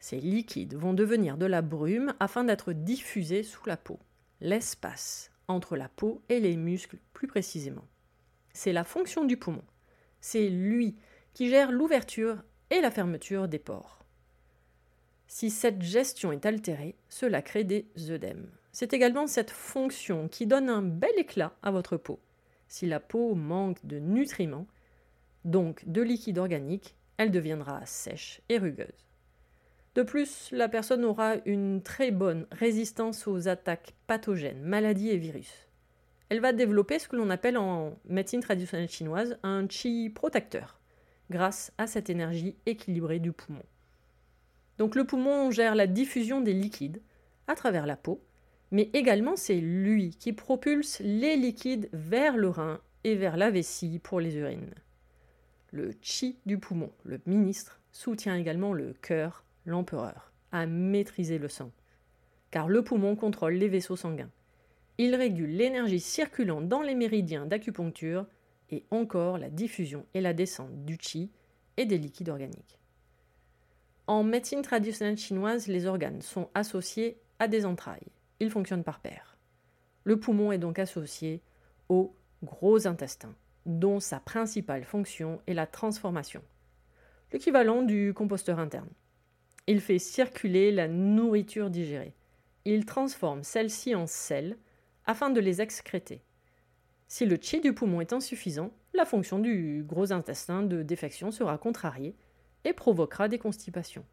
Ces 0.00 0.18
liquides 0.18 0.74
vont 0.74 0.94
devenir 0.94 1.36
de 1.36 1.44
la 1.44 1.60
brume 1.60 2.14
afin 2.20 2.42
d'être 2.42 2.72
diffusés 2.72 3.42
sous 3.42 3.66
la 3.66 3.76
peau, 3.76 3.98
l'espace 4.40 5.30
entre 5.46 5.76
la 5.76 5.88
peau 5.88 6.22
et 6.30 6.40
les 6.40 6.56
muscles 6.56 6.98
plus 7.12 7.26
précisément. 7.26 7.84
C'est 8.54 8.72
la 8.72 8.84
fonction 8.84 9.24
du 9.24 9.36
poumon. 9.36 9.62
C'est 10.20 10.48
lui 10.48 10.96
qui 11.34 11.50
gère 11.50 11.70
l'ouverture 11.70 12.42
et 12.70 12.80
la 12.80 12.90
fermeture 12.90 13.46
des 13.46 13.58
pores. 13.58 13.98
Si 15.26 15.50
cette 15.50 15.82
gestion 15.82 16.32
est 16.32 16.46
altérée, 16.46 16.96
cela 17.08 17.42
crée 17.42 17.64
des 17.64 17.86
œdèmes. 18.10 18.50
C'est 18.72 18.94
également 18.94 19.26
cette 19.26 19.50
fonction 19.50 20.28
qui 20.28 20.46
donne 20.46 20.70
un 20.70 20.82
bel 20.82 21.12
éclat 21.18 21.54
à 21.62 21.70
votre 21.70 21.96
peau. 21.96 22.20
Si 22.68 22.86
la 22.86 23.00
peau 23.00 23.34
manque 23.34 23.84
de 23.84 23.98
nutriments, 23.98 24.66
donc 25.44 25.86
de 25.86 26.02
liquide 26.02 26.38
organique, 26.38 26.94
elle 27.16 27.30
deviendra 27.30 27.84
sèche 27.84 28.40
et 28.48 28.58
rugueuse. 28.58 29.09
De 29.94 30.02
plus, 30.02 30.50
la 30.52 30.68
personne 30.68 31.04
aura 31.04 31.36
une 31.46 31.82
très 31.82 32.12
bonne 32.12 32.46
résistance 32.52 33.26
aux 33.26 33.48
attaques 33.48 33.94
pathogènes, 34.06 34.62
maladies 34.62 35.10
et 35.10 35.16
virus. 35.16 35.52
Elle 36.28 36.40
va 36.40 36.52
développer 36.52 37.00
ce 37.00 37.08
que 37.08 37.16
l'on 37.16 37.28
appelle 37.28 37.58
en 37.58 37.98
médecine 38.08 38.40
traditionnelle 38.40 38.88
chinoise 38.88 39.36
un 39.42 39.66
chi 39.68 40.08
protecteur, 40.08 40.78
grâce 41.28 41.72
à 41.76 41.88
cette 41.88 42.08
énergie 42.08 42.54
équilibrée 42.66 43.18
du 43.18 43.32
poumon. 43.32 43.64
Donc 44.78 44.94
le 44.94 45.04
poumon 45.04 45.50
gère 45.50 45.74
la 45.74 45.88
diffusion 45.88 46.40
des 46.40 46.54
liquides 46.54 47.02
à 47.48 47.56
travers 47.56 47.84
la 47.84 47.96
peau, 47.96 48.22
mais 48.70 48.90
également 48.92 49.34
c'est 49.34 49.60
lui 49.60 50.10
qui 50.10 50.32
propulse 50.32 51.00
les 51.00 51.36
liquides 51.36 51.88
vers 51.92 52.36
le 52.36 52.48
rein 52.48 52.80
et 53.02 53.16
vers 53.16 53.36
la 53.36 53.50
vessie 53.50 53.98
pour 53.98 54.20
les 54.20 54.36
urines. 54.36 54.72
Le 55.72 55.90
chi 56.00 56.38
du 56.46 56.58
poumon, 56.58 56.92
le 57.02 57.20
ministre, 57.26 57.80
soutient 57.90 58.36
également 58.36 58.72
le 58.72 58.94
cœur 59.02 59.44
l'empereur, 59.64 60.32
à 60.52 60.66
maîtriser 60.66 61.38
le 61.38 61.48
sang. 61.48 61.70
Car 62.50 62.68
le 62.68 62.82
poumon 62.82 63.16
contrôle 63.16 63.54
les 63.54 63.68
vaisseaux 63.68 63.96
sanguins. 63.96 64.30
Il 64.98 65.14
régule 65.14 65.56
l'énergie 65.56 66.00
circulant 66.00 66.60
dans 66.60 66.82
les 66.82 66.94
méridiens 66.94 67.46
d'acupuncture 67.46 68.26
et 68.70 68.84
encore 68.90 69.38
la 69.38 69.50
diffusion 69.50 70.04
et 70.14 70.20
la 70.20 70.32
descente 70.32 70.84
du 70.84 70.98
qi 70.98 71.30
et 71.76 71.86
des 71.86 71.98
liquides 71.98 72.28
organiques. 72.28 72.78
En 74.06 74.24
médecine 74.24 74.62
traditionnelle 74.62 75.16
chinoise, 75.16 75.68
les 75.68 75.86
organes 75.86 76.20
sont 76.20 76.50
associés 76.54 77.20
à 77.38 77.48
des 77.48 77.64
entrailles. 77.64 78.08
Ils 78.40 78.50
fonctionnent 78.50 78.84
par 78.84 79.00
paire. 79.00 79.38
Le 80.04 80.18
poumon 80.18 80.50
est 80.50 80.58
donc 80.58 80.78
associé 80.78 81.42
au 81.88 82.14
gros 82.42 82.86
intestin, 82.86 83.34
dont 83.66 84.00
sa 84.00 84.18
principale 84.18 84.84
fonction 84.84 85.40
est 85.46 85.54
la 85.54 85.66
transformation, 85.66 86.42
l'équivalent 87.32 87.82
du 87.82 88.12
composteur 88.14 88.58
interne. 88.58 88.88
Il 89.70 89.80
fait 89.80 90.00
circuler 90.00 90.72
la 90.72 90.88
nourriture 90.88 91.70
digérée. 91.70 92.16
Il 92.64 92.84
transforme 92.86 93.44
celle-ci 93.44 93.94
en 93.94 94.08
sel 94.08 94.58
afin 95.06 95.30
de 95.30 95.38
les 95.38 95.60
excréter. 95.60 96.24
Si 97.06 97.24
le 97.24 97.38
chi 97.40 97.60
du 97.60 97.72
poumon 97.72 98.00
est 98.00 98.12
insuffisant, 98.12 98.72
la 98.94 99.04
fonction 99.04 99.38
du 99.38 99.84
gros 99.86 100.10
intestin 100.10 100.64
de 100.64 100.82
défection 100.82 101.30
sera 101.30 101.56
contrariée 101.56 102.16
et 102.64 102.72
provoquera 102.72 103.28
des 103.28 103.38
constipations. 103.38 104.04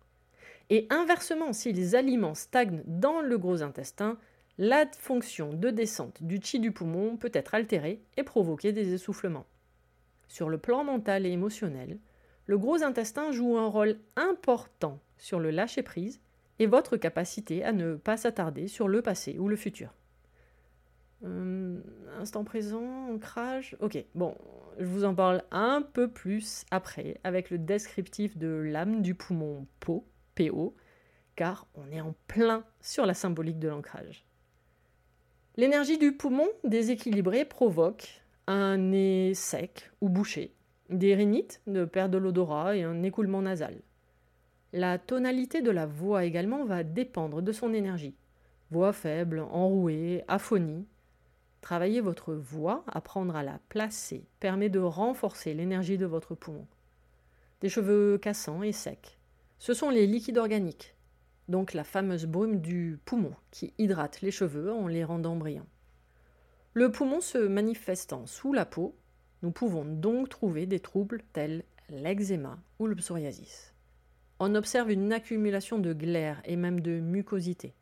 Et 0.70 0.86
inversement, 0.92 1.54
si 1.54 1.74
les 1.74 1.96
aliments 1.96 2.36
stagnent 2.36 2.84
dans 2.86 3.22
le 3.22 3.40
gros 3.40 3.64
intestin, 3.64 4.20
la 4.60 4.86
fonction 5.00 5.54
de 5.54 5.72
descente 5.72 6.22
du 6.22 6.40
chi 6.40 6.60
du 6.60 6.72
poumon 6.72 7.18
peut 7.18 7.32
être 7.34 7.56
altérée 7.56 8.04
et 8.16 8.22
provoquer 8.22 8.74
des 8.74 8.94
essoufflements. 8.94 9.48
Sur 10.28 10.50
le 10.50 10.60
plan 10.60 10.84
mental 10.84 11.26
et 11.26 11.32
émotionnel, 11.32 11.98
le 12.46 12.60
gros 12.60 12.84
intestin 12.84 13.32
joue 13.32 13.58
un 13.58 13.66
rôle 13.66 13.98
important 14.18 15.00
sur 15.18 15.40
le 15.40 15.52
lâcher-prise 15.52 16.22
et 16.60 16.66
votre 16.66 16.98
capacité 16.98 17.64
à 17.64 17.72
ne 17.72 17.96
pas 17.96 18.18
s'attarder 18.18 18.68
sur 18.68 18.88
le 18.88 19.02
passé 19.02 19.38
ou 19.40 19.48
le 19.48 19.56
futur. 19.56 19.94
Hum, 21.24 21.82
instant 22.20 22.44
présent, 22.44 23.10
ancrage. 23.10 23.76
Ok, 23.80 24.04
bon, 24.14 24.36
je 24.80 24.86
vous 24.86 25.04
en 25.04 25.16
parle 25.16 25.44
un 25.52 25.82
peu 25.82 26.08
plus 26.08 26.64
après 26.70 27.20
avec 27.24 27.50
le 27.50 27.58
descriptif 27.58 28.38
de 28.38 28.48
l'âme 28.48 29.02
du 29.02 29.16
poumon 29.16 29.66
PO, 29.80 30.06
PO, 30.36 30.76
car 31.36 31.68
on 31.76 31.92
est 31.92 32.02
en 32.02 32.14
plein 32.28 32.64
sur 32.82 33.06
la 33.06 33.14
symbolique 33.14 33.60
de 33.60 33.68
l'ancrage. 33.68 34.26
L'énergie 35.56 35.98
du 35.98 36.12
poumon 36.12 36.48
déséquilibrée 36.64 37.46
provoque 37.46 38.22
un 38.46 38.78
nez 38.78 39.34
sec 39.34 39.92
ou 40.02 40.10
bouché, 40.10 40.54
des 40.90 41.16
rhinites, 41.16 41.62
de 41.66 41.84
perte 41.84 42.12
de 42.12 42.20
l'odorat 42.20 42.76
et 42.76 42.84
un 42.84 43.02
écoulement 43.02 43.42
nasal. 43.42 43.82
La 44.74 44.98
tonalité 44.98 45.62
de 45.62 45.72
la 45.72 45.86
voix 45.86 46.26
également 46.26 46.66
va 46.66 46.84
dépendre 46.84 47.42
de 47.42 47.52
son 47.54 47.74
énergie. 47.74 48.16
Voix 48.70 48.92
faible, 48.92 49.40
enrouée, 49.40 50.26
aphonie. 50.28 50.86
Travailler 51.62 52.02
votre 52.02 52.34
voix, 52.34 52.84
apprendre 52.88 53.38
à 53.38 53.44
la 53.44 53.60
placer, 53.70 54.26
permet 54.42 54.68
de 54.70 54.80
renforcer 54.80 55.54
l'énergie 55.54 55.98
de 55.98 56.06
votre 56.06 56.36
poumon. 56.36 56.68
Des 57.62 57.70
cheveux 57.70 58.18
cassants 58.18 58.62
et 58.62 58.74
secs. 58.74 59.18
Ce 59.58 59.74
sont 59.74 59.90
les 59.90 60.06
liquides 60.06 60.38
organiques, 60.38 60.96
donc 61.48 61.74
la 61.74 61.86
fameuse 61.86 62.26
brume 62.26 62.60
du 62.60 63.00
poumon, 63.06 63.34
qui 63.52 63.74
hydrate 63.78 64.22
les 64.22 64.32
cheveux 64.32 64.72
en 64.72 64.88
les 64.88 65.06
rendant 65.06 65.38
brillants. 65.38 65.66
Le 66.74 66.92
poumon 66.92 67.22
se 67.22 67.38
manifestant 67.38 68.26
sous 68.28 68.52
la 68.52 68.66
peau, 68.66 68.96
nous 69.44 69.52
pouvons 69.52 69.86
donc 69.86 70.28
trouver 70.30 70.66
des 70.66 70.82
troubles 70.82 71.24
tels 71.32 71.64
l'eczéma 71.90 72.60
ou 72.80 72.88
le 72.88 72.96
psoriasis 72.96 73.74
on 74.40 74.56
observe 74.56 74.92
une 74.92 75.12
accumulation 75.14 75.80
de 75.80 75.94
glaire 75.94 76.42
et 76.46 76.56
même 76.56 76.82
de 76.82 77.00
mucosité. 77.00 77.74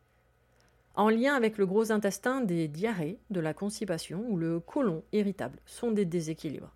en 0.94 1.10
lien 1.10 1.34
avec 1.34 1.58
le 1.58 1.66
gros 1.66 1.92
intestin 1.92 2.40
des 2.40 2.68
diarrhées, 2.68 3.18
de 3.28 3.40
la 3.40 3.52
constipation 3.52 4.24
ou 4.30 4.38
le 4.38 4.60
côlon 4.60 5.04
irritable, 5.12 5.60
sont 5.66 5.90
des 5.90 6.06
déséquilibres. 6.06 6.74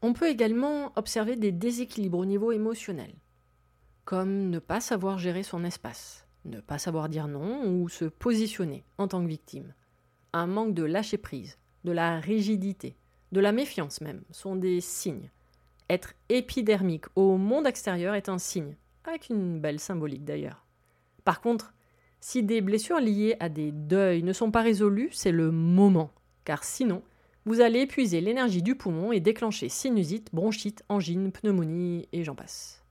On 0.00 0.14
peut 0.14 0.28
également 0.28 0.90
observer 0.96 1.36
des 1.36 1.52
déséquilibres 1.52 2.18
au 2.18 2.24
niveau 2.24 2.50
émotionnel, 2.50 3.12
comme 4.04 4.48
ne 4.48 4.58
pas 4.58 4.80
savoir 4.80 5.18
gérer 5.18 5.42
son 5.42 5.64
espace, 5.64 6.26
ne 6.46 6.60
pas 6.60 6.78
savoir 6.78 7.08
dire 7.10 7.28
non 7.28 7.66
ou 7.66 7.88
se 7.88 8.06
positionner 8.06 8.84
en 8.96 9.08
tant 9.08 9.22
que 9.22 9.28
victime. 9.28 9.74
Un 10.32 10.46
manque 10.46 10.74
de 10.74 10.84
lâcher 10.84 11.18
prise, 11.18 11.58
de 11.84 11.92
la 11.92 12.20
rigidité, 12.20 12.96
de 13.32 13.40
la 13.40 13.52
méfiance 13.52 14.00
même, 14.00 14.22
sont 14.30 14.56
des 14.56 14.80
signes. 14.80 15.30
Être 15.90 16.14
épidermique 16.28 17.04
au 17.14 17.36
monde 17.36 17.66
extérieur 17.66 18.14
est 18.14 18.28
un 18.28 18.38
signe, 18.38 18.76
avec 19.04 19.28
une 19.28 19.60
belle 19.60 19.80
symbolique 19.80 20.24
d'ailleurs. 20.24 20.64
Par 21.24 21.40
contre, 21.40 21.74
si 22.20 22.42
des 22.42 22.62
blessures 22.62 23.00
liées 23.00 23.36
à 23.38 23.50
des 23.50 23.70
deuils 23.70 24.22
ne 24.22 24.32
sont 24.32 24.50
pas 24.50 24.62
résolues, 24.62 25.10
c'est 25.12 25.32
le 25.32 25.50
moment, 25.50 26.10
car 26.44 26.64
sinon, 26.64 27.02
vous 27.44 27.60
allez 27.60 27.80
épuiser 27.80 28.22
l'énergie 28.22 28.62
du 28.62 28.74
poumon 28.74 29.12
et 29.12 29.20
déclencher 29.20 29.68
sinusite, 29.68 30.30
bronchite, 30.32 30.82
angine, 30.88 31.30
pneumonie 31.30 32.08
et 32.12 32.24
j'en 32.24 32.34
passe. 32.34 32.82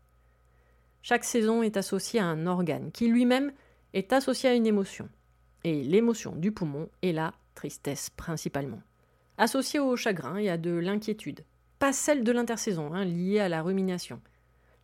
Chaque 1.02 1.24
saison 1.24 1.64
est 1.64 1.78
associée 1.78 2.20
à 2.20 2.26
un 2.26 2.46
organe 2.46 2.92
qui 2.92 3.08
lui-même 3.08 3.52
est 3.94 4.14
associé 4.14 4.50
à 4.50 4.54
une 4.54 4.68
émotion. 4.68 5.10
Et 5.64 5.82
l'émotion 5.84 6.36
du 6.36 6.52
poumon 6.52 6.90
est 7.02 7.12
la 7.12 7.34
tristesse 7.56 8.12
principalement. 8.12 8.82
Associée 9.40 9.80
au 9.80 9.96
chagrin 9.96 10.38
et 10.38 10.50
à 10.50 10.58
de 10.58 10.72
l'inquiétude. 10.72 11.44
Pas 11.84 11.92
celle 11.92 12.24
de 12.24 12.32
l'intersaison, 12.32 12.94
hein, 12.94 13.04
liée 13.04 13.42
à 13.42 13.50
la 13.50 13.62
rumination. 13.62 14.22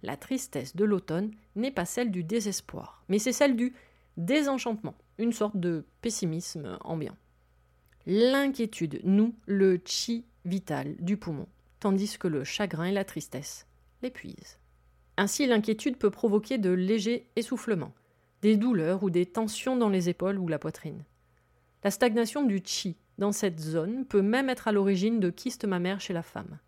La 0.03 0.17
tristesse 0.17 0.75
de 0.75 0.83
l'automne 0.83 1.31
n'est 1.55 1.71
pas 1.71 1.85
celle 1.85 2.11
du 2.11 2.25
désespoir, 2.25 3.05
mais 3.07 3.19
c'est 3.19 3.31
celle 3.31 3.55
du 3.55 3.73
désenchantement, 4.17 4.95
une 5.17 5.31
sorte 5.31 5.55
de 5.55 5.85
pessimisme 6.01 6.77
ambiant. 6.81 7.15
L'inquiétude 8.05 8.99
noue 9.05 9.33
le 9.45 9.79
chi 9.85 10.25
vital 10.43 10.97
du 10.99 11.15
poumon, 11.15 11.47
tandis 11.79 12.17
que 12.17 12.27
le 12.27 12.43
chagrin 12.43 12.83
et 12.83 12.91
la 12.91 13.05
tristesse 13.05 13.65
l'épuisent. 14.01 14.59
Ainsi, 15.15 15.47
l'inquiétude 15.47 15.95
peut 15.95 16.11
provoquer 16.11 16.57
de 16.57 16.71
légers 16.71 17.29
essoufflements, 17.37 17.93
des 18.41 18.57
douleurs 18.57 19.03
ou 19.03 19.09
des 19.09 19.25
tensions 19.25 19.77
dans 19.77 19.87
les 19.87 20.09
épaules 20.09 20.37
ou 20.37 20.49
la 20.49 20.59
poitrine. 20.59 21.05
La 21.81 21.91
stagnation 21.91 22.43
du 22.43 22.61
chi 22.61 22.97
dans 23.17 23.31
cette 23.31 23.61
zone 23.61 24.03
peut 24.03 24.21
même 24.21 24.49
être 24.49 24.67
à 24.67 24.73
l'origine 24.73 25.21
de 25.21 25.29
kystes 25.29 25.63
mammaires 25.63 26.01
chez 26.01 26.11
la 26.11 26.23
femme. 26.23 26.59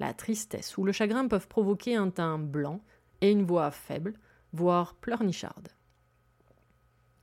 La 0.00 0.14
tristesse 0.14 0.78
ou 0.78 0.84
le 0.84 0.92
chagrin 0.92 1.28
peuvent 1.28 1.46
provoquer 1.46 1.94
un 1.94 2.08
teint 2.08 2.38
blanc 2.38 2.80
et 3.20 3.30
une 3.30 3.44
voix 3.44 3.70
faible, 3.70 4.14
voire 4.54 4.94
pleurnicharde. 4.94 5.68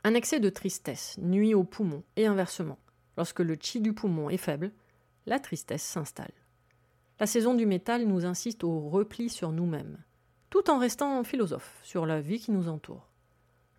Un 0.04 0.14
excès 0.14 0.40
de 0.40 0.50
tristesse 0.50 1.18
nuit 1.18 1.56
aux 1.56 1.64
poumons 1.64 2.04
et 2.16 2.28
inversement. 2.28 2.78
Lorsque 3.18 3.40
le 3.40 3.58
chi 3.60 3.82
du 3.82 3.94
poumon 3.94 4.30
est 4.30 4.38
faible, 4.38 4.72
la 5.26 5.40
tristesse 5.40 5.82
s'installe. 5.82 6.32
La 7.20 7.26
saison 7.26 7.56
du 7.56 7.66
métal 7.66 8.06
nous 8.06 8.26
insiste 8.26 8.64
au 8.64 8.90
repli 8.90 9.28
sur 9.28 9.52
nous-mêmes, 9.52 9.98
tout 10.52 10.70
en 10.70 10.78
restant 10.78 11.24
philosophe 11.24 11.80
sur 11.82 12.06
la 12.06 12.22
vie 12.22 12.40
qui 12.40 12.52
nous 12.52 12.70
entoure. 12.70 13.10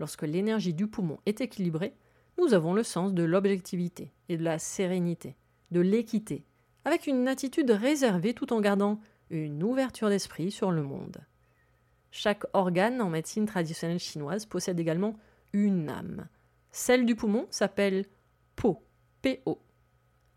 Lorsque 0.01 0.23
l'énergie 0.23 0.75
du 0.75 0.89
poumon 0.89 1.21
est 1.25 1.41
équilibrée, 1.41 1.95
nous 2.37 2.53
avons 2.53 2.75
le 2.75 2.83
sens 2.83 3.15
de 3.15 3.23
l'objectivité 3.23 4.13
et 4.29 4.37
de 4.37 4.43
la 4.43 4.59
sérénité, 4.59 5.37
de 5.71 5.81
l'équité, 5.81 6.48
avec 6.89 7.07
une 7.07 7.29
attitude 7.29 7.71
réservée 7.71 8.33
tout 8.33 8.51
en 8.55 8.63
gardant 8.63 8.99
une 9.29 9.63
ouverture 9.63 10.09
d'esprit 10.09 10.51
sur 10.51 10.71
le 10.71 10.83
monde. 10.83 11.19
Chaque 12.11 12.45
organe 12.55 13.03
en 13.03 13.11
médecine 13.11 13.45
traditionnelle 13.45 13.99
chinoise 13.99 14.47
possède 14.47 14.81
également 14.81 15.19
une 15.53 15.91
âme. 15.91 16.29
Celle 16.73 17.05
du 17.05 17.15
poumon 17.15 17.47
s'appelle 17.51 18.07
Po, 18.57 18.83
PO, 19.21 19.61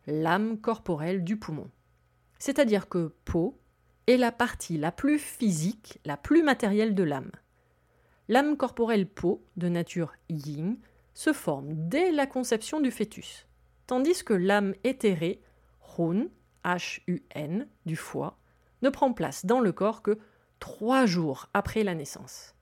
l'âme 0.07 0.59
corporelle 0.59 1.23
du 1.23 1.37
poumon. 1.37 1.71
C'est-à-dire 2.37 2.89
que 2.89 3.13
Po 3.23 3.57
est 4.07 4.17
la 4.17 4.33
partie 4.33 4.77
la 4.77 4.91
plus 4.91 5.19
physique, 5.19 6.01
la 6.03 6.17
plus 6.17 6.43
matérielle 6.43 6.95
de 6.95 7.03
l'âme. 7.03 7.31
L'âme 8.27 8.57
corporelle 8.57 9.07
Po, 9.07 9.41
de 9.55 9.69
nature 9.69 10.11
yin, 10.27 10.75
se 11.13 11.31
forme 11.31 11.69
dès 11.87 12.11
la 12.11 12.27
conception 12.27 12.81
du 12.81 12.91
fœtus, 12.91 13.47
tandis 13.87 14.25
que 14.25 14.33
l'âme 14.33 14.73
éthérée, 14.83 15.41
Hun, 15.97 16.27
H-U-N, 16.63 17.67
du 17.85 17.95
foie, 17.95 18.37
ne 18.81 18.89
prend 18.89 19.13
place 19.13 19.45
dans 19.45 19.59
le 19.59 19.71
corps 19.71 20.01
que 20.01 20.17
trois 20.59 21.05
jours 21.05 21.49
après 21.53 21.83
la 21.83 21.95
naissance. 21.95 22.55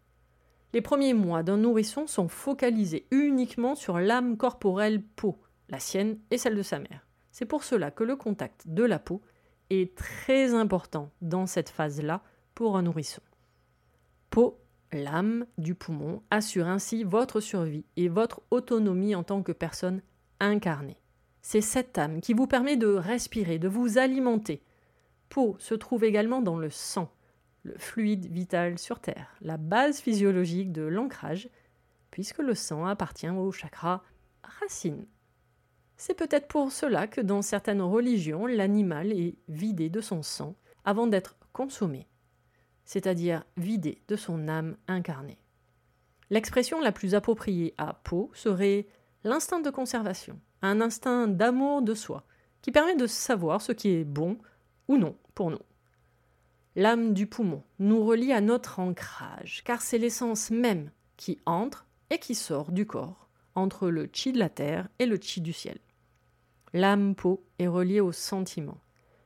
Les 0.74 0.82
premiers 0.82 1.14
mois 1.14 1.44
d'un 1.44 1.58
nourrisson 1.58 2.06
sont 2.08 2.28
focalisés 2.28 3.08
uniquement 3.12 3.76
sur 3.76 4.00
l'âme 4.00 4.38
corporelle 4.38 5.02
peau, 5.02 5.38
la 5.68 5.80
sienne 5.80 6.20
et 6.30 6.38
celle 6.38 6.56
de 6.56 6.62
sa 6.62 6.80
mère. 6.80 7.08
C'est 7.32 7.46
pour 7.46 7.64
cela 7.64 7.92
que 7.92 8.04
le 8.04 8.16
contact 8.16 8.68
de 8.68 8.84
la 8.84 9.00
peau 9.00 9.22
est 9.70 9.96
très 9.96 10.54
important 10.54 11.12
dans 11.22 11.46
cette 11.46 11.70
phase-là 11.70 12.24
pour 12.54 12.78
un 12.78 12.84
nourrisson. 12.84 13.22
Peau, 14.30 14.60
l'âme 14.92 15.46
du 15.58 15.76
poumon, 15.76 16.22
assure 16.30 16.68
ainsi 16.68 17.04
votre 17.04 17.40
survie 17.40 17.86
et 17.96 18.10
votre 18.10 18.42
autonomie 18.52 19.16
en 19.16 19.24
tant 19.24 19.42
que 19.42 19.52
personne 19.52 20.02
incarnée. 20.40 20.99
C'est 21.42 21.62
cette 21.62 21.98
âme 21.98 22.22
qui 22.22 22.34
vous 22.34 22.48
permet 22.48 22.78
de 22.78 22.88
respirer, 22.88 23.60
de 23.60 23.68
vous 23.68 23.98
alimenter. 23.98 24.62
Peau 25.30 25.56
se 25.60 25.74
trouve 25.76 26.04
également 26.04 26.42
dans 26.42 26.58
le 26.58 26.70
sang, 26.70 27.12
le 27.64 27.78
fluide 27.78 28.26
vital 28.26 28.78
sur 28.78 29.00
Terre, 29.00 29.36
la 29.42 29.58
base 29.58 30.00
physiologique 30.00 30.72
de 30.72 30.82
l'ancrage, 30.82 31.50
puisque 32.12 32.40
le 32.40 32.56
sang 32.56 32.86
appartient 32.86 33.30
au 33.30 33.52
chakra 33.52 34.04
racine. 34.44 35.06
C'est 35.98 36.14
peut-être 36.14 36.48
pour 36.48 36.72
cela 36.72 37.08
que 37.08 37.22
dans 37.22 37.42
certaines 37.42 37.82
religions, 37.82 38.46
l'animal 38.46 39.12
est 39.12 39.36
vidé 39.48 39.90
de 39.90 40.02
son 40.02 40.24
sang 40.24 40.56
avant 40.86 41.08
d'être 41.08 41.36
consommé, 41.52 42.08
c'est-à-dire 42.86 43.44
vidé 43.58 44.02
de 44.08 44.16
son 44.16 44.48
âme 44.48 44.78
incarnée. 44.88 45.40
L'expression 46.30 46.80
la 46.80 46.92
plus 46.92 47.16
appropriée 47.16 47.74
à 47.78 47.94
peau 47.94 48.32
serait 48.34 48.88
l'instinct 49.24 49.60
de 49.60 49.70
conservation, 49.70 50.40
un 50.62 50.82
instinct 50.82 51.28
d'amour 51.28 51.82
de 51.82 51.94
soi, 51.94 52.24
qui 52.62 52.72
permet 52.72 52.96
de 52.96 53.08
savoir 53.08 53.62
ce 53.62 53.72
qui 53.72 53.90
est 53.90 54.04
bon 54.04 54.38
ou 54.88 54.98
non 54.98 55.16
pour 55.36 55.52
nous. 55.52 55.60
L'âme 56.76 57.14
du 57.14 57.28
poumon 57.28 57.64
nous 57.80 58.06
relie 58.06 58.34
à 58.34 58.42
notre 58.42 58.80
ancrage, 58.80 59.64
car 59.66 59.82
c'est 59.82 59.98
l'essence 59.98 60.52
même 60.52 60.92
qui 61.18 61.40
entre 61.46 61.86
et 62.10 62.20
qui 62.20 62.36
sort 62.36 62.72
du 62.72 62.86
corps, 62.86 63.30
entre 63.56 63.90
le 63.90 64.10
chi 64.12 64.32
de 64.32 64.40
la 64.40 64.50
terre 64.50 64.88
et 65.00 65.06
le 65.06 65.18
chi 65.22 65.42
du 65.42 65.54
ciel. 65.54 65.80
L'âme 66.74 67.16
peau 67.16 67.44
est 67.58 67.68
reliée 67.68 68.02
au 68.02 68.12
sentiment. 68.12 68.78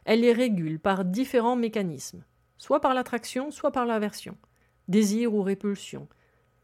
Elle 0.05 0.21
les 0.21 0.33
régule 0.33 0.79
par 0.79 1.05
différents 1.05 1.55
mécanismes, 1.55 2.23
soit 2.57 2.79
par 2.79 2.93
l'attraction, 2.93 3.51
soit 3.51 3.71
par 3.71 3.85
l'aversion, 3.85 4.37
désir 4.87 5.33
ou 5.33 5.41
répulsion, 5.41 6.07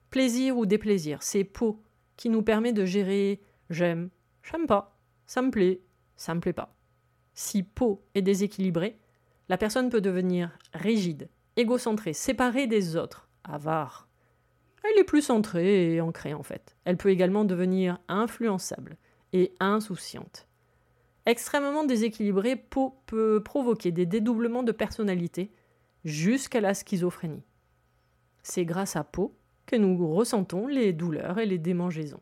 plaisir 0.09 0.57
ou 0.57 0.65
déplaisir. 0.65 1.23
C'est 1.23 1.43
peau 1.43 1.81
qui 2.15 2.29
nous 2.29 2.41
permet 2.41 2.73
de 2.73 2.85
gérer 2.85 3.41
j'aime, 3.69 4.09
j'aime 4.43 4.67
pas, 4.67 4.97
ça 5.25 5.41
me 5.41 5.51
plaît, 5.51 5.81
ça 6.15 6.33
me 6.33 6.39
plaît 6.39 6.53
pas. 6.53 6.75
Si 7.33 7.63
peau 7.63 8.03
est 8.15 8.21
déséquilibrée, 8.21 8.99
la 9.47 9.57
personne 9.57 9.89
peut 9.89 10.01
devenir 10.01 10.57
rigide, 10.73 11.29
égocentrée, 11.55 12.13
séparée 12.13 12.67
des 12.67 12.95
autres, 12.95 13.29
avare. 13.43 14.07
Elle 14.83 14.99
est 14.99 15.05
plus 15.05 15.21
centrée 15.21 15.95
et 15.95 16.01
ancrée 16.01 16.33
en 16.33 16.43
fait. 16.43 16.75
Elle 16.85 16.97
peut 16.97 17.09
également 17.09 17.45
devenir 17.45 17.99
influençable 18.07 18.97
et 19.33 19.53
insouciante. 19.59 20.47
Extrêmement 21.25 21.83
déséquilibrée, 21.83 22.55
peut 22.55 23.43
provoquer 23.43 23.91
des 23.91 24.05
dédoublements 24.05 24.63
de 24.63 24.71
personnalité 24.71 25.51
jusqu'à 26.03 26.61
la 26.61 26.73
schizophrénie. 26.73 27.43
C'est 28.41 28.65
grâce 28.65 28.95
à 28.95 29.03
peau 29.03 29.35
que 29.65 29.75
nous 29.75 30.11
ressentons 30.13 30.65
les 30.65 30.93
douleurs 30.93 31.39
et 31.39 31.45
les 31.45 31.59
démangeaisons. 31.59 32.21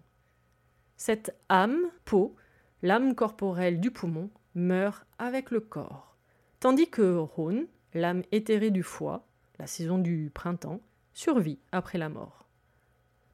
Cette 0.97 1.35
âme, 1.47 1.83
peau, 2.05 2.35
l'âme 2.81 3.13
corporelle 3.13 3.79
du 3.79 3.91
poumon, 3.91 4.31
meurt 4.55 5.05
avec 5.19 5.51
le 5.51 5.59
corps. 5.59 6.17
Tandis 6.59 6.89
que 6.89 7.15
Rhône, 7.17 7.67
l'âme 7.93 8.23
éthérée 8.31 8.71
du 8.71 8.81
foie, 8.81 9.27
la 9.59 9.67
saison 9.67 9.99
du 9.99 10.31
printemps, 10.33 10.81
survit 11.13 11.59
après 11.71 11.99
la 11.99 12.09
mort. 12.09 12.47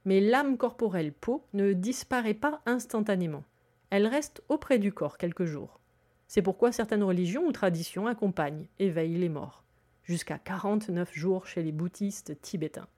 Mais 0.04 0.20
l'âme 0.20 0.58
corporelle 0.58 1.14
peau 1.14 1.46
ne 1.54 1.72
disparaît 1.72 2.34
pas 2.34 2.62
instantanément. 2.66 3.46
Elle 3.90 4.08
reste 4.08 4.44
auprès 4.50 4.78
du 4.78 4.92
corps 4.92 5.18
quelques 5.18 5.46
jours. 5.46 5.80
C'est 6.28 6.42
pourquoi 6.42 6.74
certaines 6.74 7.04
religions 7.04 7.46
ou 7.46 7.54
traditions 7.54 8.08
accompagnent 8.08 8.68
et 8.78 8.90
veillent 8.90 9.20
les 9.20 9.30
morts, 9.30 9.64
jusqu'à 10.04 10.38
49 10.38 11.14
jours 11.14 11.48
chez 11.48 11.64
les 11.64 11.72
bouddhistes 11.72 12.42
tibétains. 12.42 12.90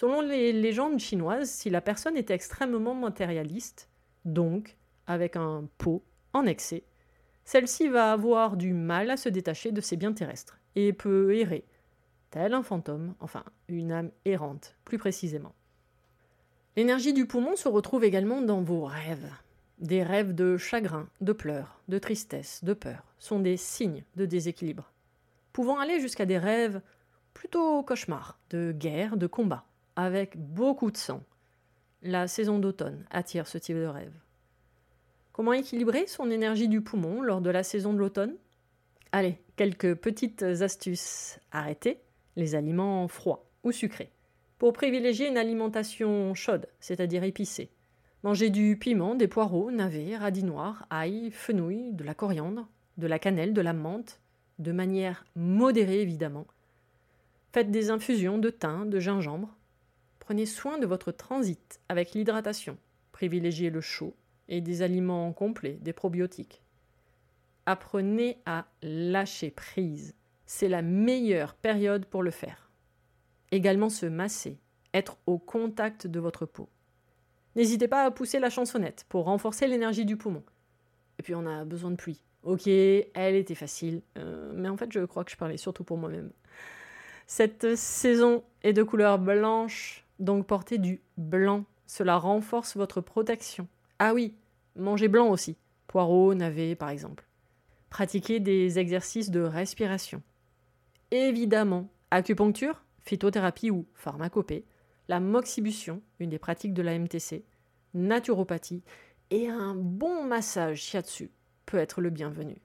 Selon 0.00 0.22
les 0.22 0.54
légendes 0.54 0.98
chinoises, 0.98 1.50
si 1.50 1.68
la 1.68 1.82
personne 1.82 2.16
est 2.16 2.30
extrêmement 2.30 2.94
matérialiste, 2.94 3.90
donc 4.24 4.78
avec 5.06 5.36
un 5.36 5.68
pot 5.76 6.02
en 6.32 6.46
excès, 6.46 6.84
celle-ci 7.44 7.88
va 7.88 8.10
avoir 8.10 8.56
du 8.56 8.72
mal 8.72 9.10
à 9.10 9.18
se 9.18 9.28
détacher 9.28 9.72
de 9.72 9.82
ses 9.82 9.98
biens 9.98 10.14
terrestres 10.14 10.58
et 10.74 10.94
peut 10.94 11.36
errer, 11.36 11.66
tel 12.30 12.54
un 12.54 12.62
fantôme, 12.62 13.14
enfin 13.20 13.44
une 13.68 13.92
âme 13.92 14.10
errante 14.24 14.74
plus 14.86 14.96
précisément. 14.96 15.54
L'énergie 16.76 17.12
du 17.12 17.26
poumon 17.26 17.54
se 17.54 17.68
retrouve 17.68 18.04
également 18.04 18.40
dans 18.40 18.62
vos 18.62 18.86
rêves. 18.86 19.30
Des 19.80 20.02
rêves 20.02 20.34
de 20.34 20.56
chagrin, 20.56 21.10
de 21.20 21.34
pleurs, 21.34 21.78
de 21.88 21.98
tristesse, 21.98 22.64
de 22.64 22.72
peur 22.72 23.04
sont 23.18 23.40
des 23.40 23.58
signes 23.58 24.04
de 24.16 24.24
déséquilibre, 24.24 24.90
pouvant 25.52 25.78
aller 25.78 26.00
jusqu'à 26.00 26.24
des 26.24 26.38
rêves 26.38 26.80
plutôt 27.34 27.82
cauchemars, 27.82 28.38
de 28.48 28.72
guerre, 28.72 29.18
de 29.18 29.26
combat, 29.26 29.66
avec 30.04 30.36
beaucoup 30.36 30.90
de 30.90 30.96
sang. 30.96 31.22
La 32.02 32.26
saison 32.26 32.58
d'automne 32.58 33.04
attire 33.10 33.46
ce 33.46 33.58
type 33.58 33.76
de 33.76 33.84
rêve. 33.84 34.14
Comment 35.32 35.52
équilibrer 35.52 36.06
son 36.06 36.30
énergie 36.30 36.68
du 36.68 36.80
poumon 36.80 37.22
lors 37.22 37.40
de 37.40 37.50
la 37.50 37.62
saison 37.62 37.92
de 37.92 37.98
l'automne? 37.98 38.34
Allez, 39.12 39.38
quelques 39.56 39.94
petites 39.94 40.42
astuces. 40.42 41.38
Arrêtez 41.52 42.00
les 42.36 42.54
aliments 42.54 43.08
froids 43.08 43.50
ou 43.62 43.72
sucrés 43.72 44.10
pour 44.58 44.72
privilégier 44.72 45.28
une 45.28 45.38
alimentation 45.38 46.34
chaude, 46.34 46.66
c'est-à-dire 46.80 47.24
épicée. 47.24 47.70
Mangez 48.22 48.50
du 48.50 48.76
piment, 48.76 49.14
des 49.14 49.28
poireaux, 49.28 49.70
navets, 49.70 50.16
radis 50.16 50.44
noirs, 50.44 50.86
ail, 50.90 51.30
fenouil, 51.30 51.92
de 51.92 52.04
la 52.04 52.14
coriandre, 52.14 52.68
de 52.98 53.06
la 53.06 53.18
cannelle, 53.18 53.54
de 53.54 53.62
la 53.62 53.72
menthe, 53.72 54.20
de 54.58 54.72
manière 54.72 55.24
modérée 55.34 56.00
évidemment. 56.00 56.46
Faites 57.52 57.70
des 57.70 57.90
infusions 57.90 58.38
de 58.38 58.50
thym, 58.50 58.90
de 58.90 59.00
gingembre. 59.00 59.56
Prenez 60.30 60.46
soin 60.46 60.78
de 60.78 60.86
votre 60.86 61.10
transit 61.10 61.80
avec 61.88 62.12
l'hydratation. 62.12 62.78
Privilégiez 63.10 63.68
le 63.68 63.80
chaud 63.80 64.14
et 64.48 64.60
des 64.60 64.82
aliments 64.82 65.32
complets, 65.32 65.76
des 65.80 65.92
probiotiques. 65.92 66.62
Apprenez 67.66 68.38
à 68.46 68.66
lâcher 68.80 69.50
prise. 69.50 70.14
C'est 70.46 70.68
la 70.68 70.82
meilleure 70.82 71.54
période 71.54 72.06
pour 72.06 72.22
le 72.22 72.30
faire. 72.30 72.70
Également 73.50 73.88
se 73.88 74.06
masser, 74.06 74.60
être 74.94 75.18
au 75.26 75.36
contact 75.36 76.06
de 76.06 76.20
votre 76.20 76.46
peau. 76.46 76.68
N'hésitez 77.56 77.88
pas 77.88 78.04
à 78.04 78.12
pousser 78.12 78.38
la 78.38 78.50
chansonnette 78.50 79.06
pour 79.08 79.24
renforcer 79.24 79.66
l'énergie 79.66 80.04
du 80.04 80.16
poumon. 80.16 80.44
Et 81.18 81.24
puis 81.24 81.34
on 81.34 81.44
a 81.44 81.64
besoin 81.64 81.90
de 81.90 81.96
pluie. 81.96 82.22
Ok, 82.44 82.68
elle 82.68 83.34
était 83.34 83.56
facile, 83.56 84.00
euh, 84.16 84.52
mais 84.54 84.68
en 84.68 84.76
fait 84.76 84.92
je 84.92 85.04
crois 85.06 85.24
que 85.24 85.32
je 85.32 85.36
parlais 85.36 85.56
surtout 85.56 85.82
pour 85.82 85.96
moi-même. 85.96 86.30
Cette 87.26 87.74
saison 87.74 88.44
est 88.62 88.72
de 88.72 88.84
couleur 88.84 89.18
blanche, 89.18 90.04
donc 90.20 90.46
portez 90.46 90.78
du 90.78 91.02
blanc. 91.16 91.64
Cela 91.86 92.16
renforce 92.18 92.76
votre 92.76 93.00
protection. 93.00 93.66
Ah 93.98 94.14
oui, 94.14 94.36
mangez 94.76 95.08
blanc 95.08 95.28
aussi. 95.30 95.56
Poireaux, 95.88 96.34
navets 96.34 96.76
par 96.76 96.90
exemple. 96.90 97.26
Pratiquez 97.88 98.38
des 98.38 98.78
exercices 98.78 99.30
de 99.30 99.40
respiration. 99.40 100.22
Évidemment, 101.10 101.88
acupuncture, 102.12 102.84
phytothérapie 103.00 103.72
ou 103.72 103.86
pharmacopée, 103.94 104.64
la 105.08 105.18
moxibution, 105.18 106.02
une 106.20 106.30
des 106.30 106.38
pratiques 106.38 106.74
de 106.74 106.82
la 106.82 106.96
MTC, 106.96 107.44
naturopathie 107.94 108.84
et 109.30 109.48
un 109.48 109.74
bon 109.74 110.24
massage 110.24 110.78
shiatsu 110.78 111.32
peut 111.66 111.78
être 111.78 112.00
le 112.00 112.10
bienvenu. 112.10 112.62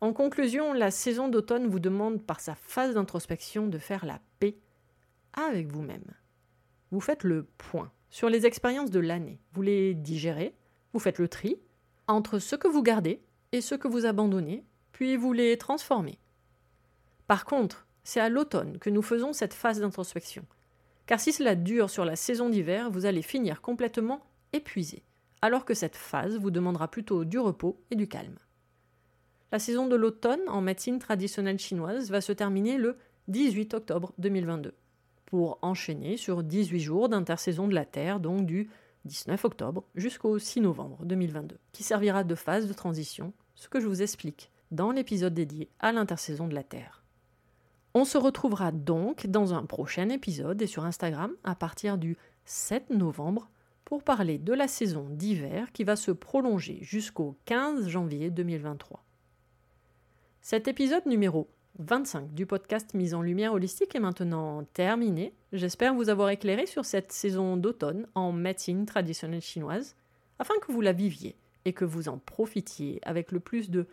En 0.00 0.12
conclusion, 0.12 0.72
la 0.72 0.90
saison 0.90 1.28
d'automne 1.28 1.68
vous 1.68 1.80
demande 1.80 2.24
par 2.24 2.40
sa 2.40 2.54
phase 2.54 2.94
d'introspection 2.94 3.66
de 3.66 3.78
faire 3.78 4.04
la 4.04 4.20
paix 4.40 4.56
avec 5.32 5.70
vous-même. 5.72 6.14
Vous 6.90 7.00
faites 7.00 7.24
le 7.24 7.44
point 7.58 7.92
sur 8.10 8.28
les 8.28 8.46
expériences 8.46 8.90
de 8.90 9.00
l'année, 9.00 9.40
vous 9.52 9.62
les 9.62 9.94
digérez, 9.94 10.54
vous 10.92 11.00
faites 11.00 11.18
le 11.18 11.28
tri 11.28 11.58
entre 12.06 12.38
ce 12.38 12.56
que 12.56 12.68
vous 12.68 12.82
gardez 12.82 13.20
et 13.52 13.60
ce 13.60 13.74
que 13.74 13.88
vous 13.88 14.06
abandonnez, 14.06 14.64
puis 14.92 15.16
vous 15.16 15.32
les 15.32 15.58
transformez. 15.58 16.18
Par 17.26 17.44
contre, 17.44 17.86
c'est 18.02 18.20
à 18.20 18.30
l'automne 18.30 18.78
que 18.78 18.88
nous 18.88 19.02
faisons 19.02 19.34
cette 19.34 19.52
phase 19.52 19.80
d'introspection. 19.80 20.44
Car 21.06 21.20
si 21.20 21.32
cela 21.32 21.54
dure 21.54 21.90
sur 21.90 22.06
la 22.06 22.16
saison 22.16 22.48
d'hiver, 22.48 22.90
vous 22.90 23.04
allez 23.04 23.22
finir 23.22 23.60
complètement 23.60 24.24
épuisé, 24.54 25.02
alors 25.42 25.66
que 25.66 25.74
cette 25.74 25.96
phase 25.96 26.38
vous 26.38 26.50
demandera 26.50 26.88
plutôt 26.88 27.24
du 27.24 27.38
repos 27.38 27.78
et 27.90 27.96
du 27.96 28.08
calme. 28.08 28.38
La 29.52 29.58
saison 29.58 29.86
de 29.86 29.96
l'automne 29.96 30.40
en 30.48 30.60
médecine 30.60 30.98
traditionnelle 30.98 31.58
chinoise 31.58 32.10
va 32.10 32.20
se 32.20 32.32
terminer 32.32 32.76
le 32.76 32.96
18 33.28 33.74
octobre 33.74 34.12
2022, 34.18 34.74
pour 35.28 35.58
enchaîner 35.60 36.16
sur 36.16 36.42
18 36.42 36.80
jours 36.80 37.08
d'intersaison 37.10 37.68
de 37.68 37.74
la 37.74 37.84
Terre, 37.84 38.18
donc 38.18 38.46
du 38.46 38.70
19 39.04 39.44
octobre 39.44 39.84
jusqu'au 39.94 40.38
6 40.38 40.62
novembre 40.62 41.04
2022, 41.04 41.58
qui 41.72 41.82
servira 41.82 42.24
de 42.24 42.34
phase 42.34 42.66
de 42.66 42.72
transition, 42.72 43.34
ce 43.54 43.68
que 43.68 43.78
je 43.78 43.86
vous 43.86 44.00
explique 44.00 44.50
dans 44.70 44.90
l'épisode 44.90 45.34
dédié 45.34 45.68
à 45.80 45.92
l'intersaison 45.92 46.48
de 46.48 46.54
la 46.54 46.62
Terre. 46.62 47.04
On 47.92 48.06
se 48.06 48.16
retrouvera 48.16 48.72
donc 48.72 49.26
dans 49.26 49.52
un 49.52 49.66
prochain 49.66 50.08
épisode 50.08 50.62
et 50.62 50.66
sur 50.66 50.86
Instagram 50.86 51.32
à 51.44 51.54
partir 51.54 51.98
du 51.98 52.16
7 52.46 52.88
novembre 52.88 53.50
pour 53.84 54.02
parler 54.02 54.38
de 54.38 54.54
la 54.54 54.66
saison 54.66 55.08
d'hiver 55.10 55.72
qui 55.72 55.84
va 55.84 55.96
se 55.96 56.10
prolonger 56.10 56.78
jusqu'au 56.80 57.36
15 57.44 57.86
janvier 57.88 58.30
2023. 58.30 59.04
Cet 60.40 60.68
épisode 60.68 61.04
numéro 61.04 61.50
25 61.78 62.34
du 62.34 62.44
podcast 62.44 62.94
Mise 62.94 63.14
en 63.14 63.22
Lumière 63.22 63.52
Holistique 63.52 63.94
est 63.94 64.00
maintenant 64.00 64.64
terminé. 64.72 65.32
J'espère 65.52 65.94
vous 65.94 66.08
avoir 66.08 66.30
éclairé 66.30 66.66
sur 66.66 66.84
cette 66.84 67.12
saison 67.12 67.56
d'automne 67.56 68.06
en 68.14 68.32
médecine 68.32 68.84
traditionnelle 68.84 69.42
chinoise 69.42 69.94
afin 70.38 70.54
que 70.60 70.72
vous 70.72 70.80
la 70.80 70.92
viviez 70.92 71.36
et 71.64 71.72
que 71.72 71.84
vous 71.84 72.08
en 72.08 72.18
profitiez 72.18 72.98
avec 73.02 73.30
le 73.30 73.40
plus 73.40 73.70
de 73.70 73.86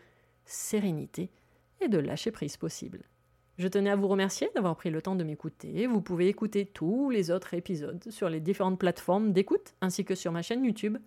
sérénité 0.46 1.30
et 1.80 1.88
de 1.88 2.00
lâcher 2.00 2.32
prise 2.32 2.58
possible. 2.58 3.04
Je 3.58 3.68
tenais 3.68 3.92
à 3.92 3.96
vous 3.96 4.08
remercier 4.08 4.50
d'avoir 4.56 4.76
pris 4.76 4.90
le 4.90 5.02
temps 5.02 5.16
de 5.16 5.24
m'écouter. 5.24 5.86
Vous 5.88 6.02
pouvez 6.02 6.28
écouter 6.28 6.66
tous 6.66 7.10
les 7.10 7.30
autres 7.32 7.54
épisodes 7.54 8.04
sur 8.10 8.30
les 8.30 8.40
différentes 8.40 8.80
plateformes 8.80 9.32
d'écoute 9.32 9.76
ainsi 9.82 10.04
que 10.04 10.16
sur 10.16 10.32
ma 10.32 10.42
chaîne 10.42 10.66
YouTube. 10.66 10.98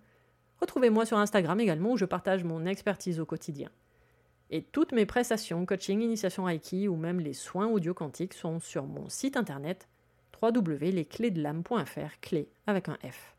Retrouvez-moi 0.61 1.05
sur 1.05 1.17
Instagram 1.17 1.59
également 1.59 1.91
où 1.91 1.97
je 1.97 2.05
partage 2.05 2.43
mon 2.43 2.65
expertise 2.65 3.19
au 3.19 3.25
quotidien. 3.25 3.69
Et 4.49 4.63
toutes 4.63 4.93
mes 4.93 5.05
prestations, 5.05 5.65
coaching, 5.65 6.01
initiation 6.01 6.45
Reiki 6.45 6.87
ou 6.87 6.95
même 6.95 7.19
les 7.19 7.33
soins 7.33 7.67
audio 7.67 7.93
quantiques 7.93 8.33
sont 8.33 8.59
sur 8.59 8.85
mon 8.85 9.07
site 9.09 9.37
internet 9.37 9.87
www.lesclésdelame.fr, 10.41 12.19
clé 12.21 12.49
avec 12.65 12.89
un 12.89 12.97
F. 13.03 13.35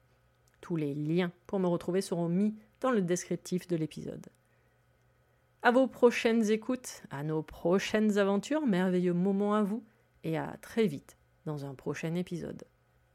Tous 0.60 0.76
les 0.76 0.94
liens 0.94 1.32
pour 1.46 1.58
me 1.58 1.66
retrouver 1.66 2.00
seront 2.00 2.28
mis 2.28 2.54
dans 2.80 2.90
le 2.90 3.00
descriptif 3.00 3.66
de 3.66 3.76
l'épisode. 3.76 4.26
À 5.62 5.72
vos 5.72 5.86
prochaines 5.86 6.50
écoutes, 6.50 7.02
à 7.10 7.22
nos 7.22 7.42
prochaines 7.42 8.18
aventures, 8.18 8.66
merveilleux 8.66 9.12
moments 9.12 9.54
à 9.54 9.62
vous, 9.62 9.82
et 10.24 10.38
à 10.38 10.56
très 10.60 10.86
vite 10.86 11.16
dans 11.44 11.64
un 11.64 11.74
prochain 11.74 12.14
épisode. 12.14 12.64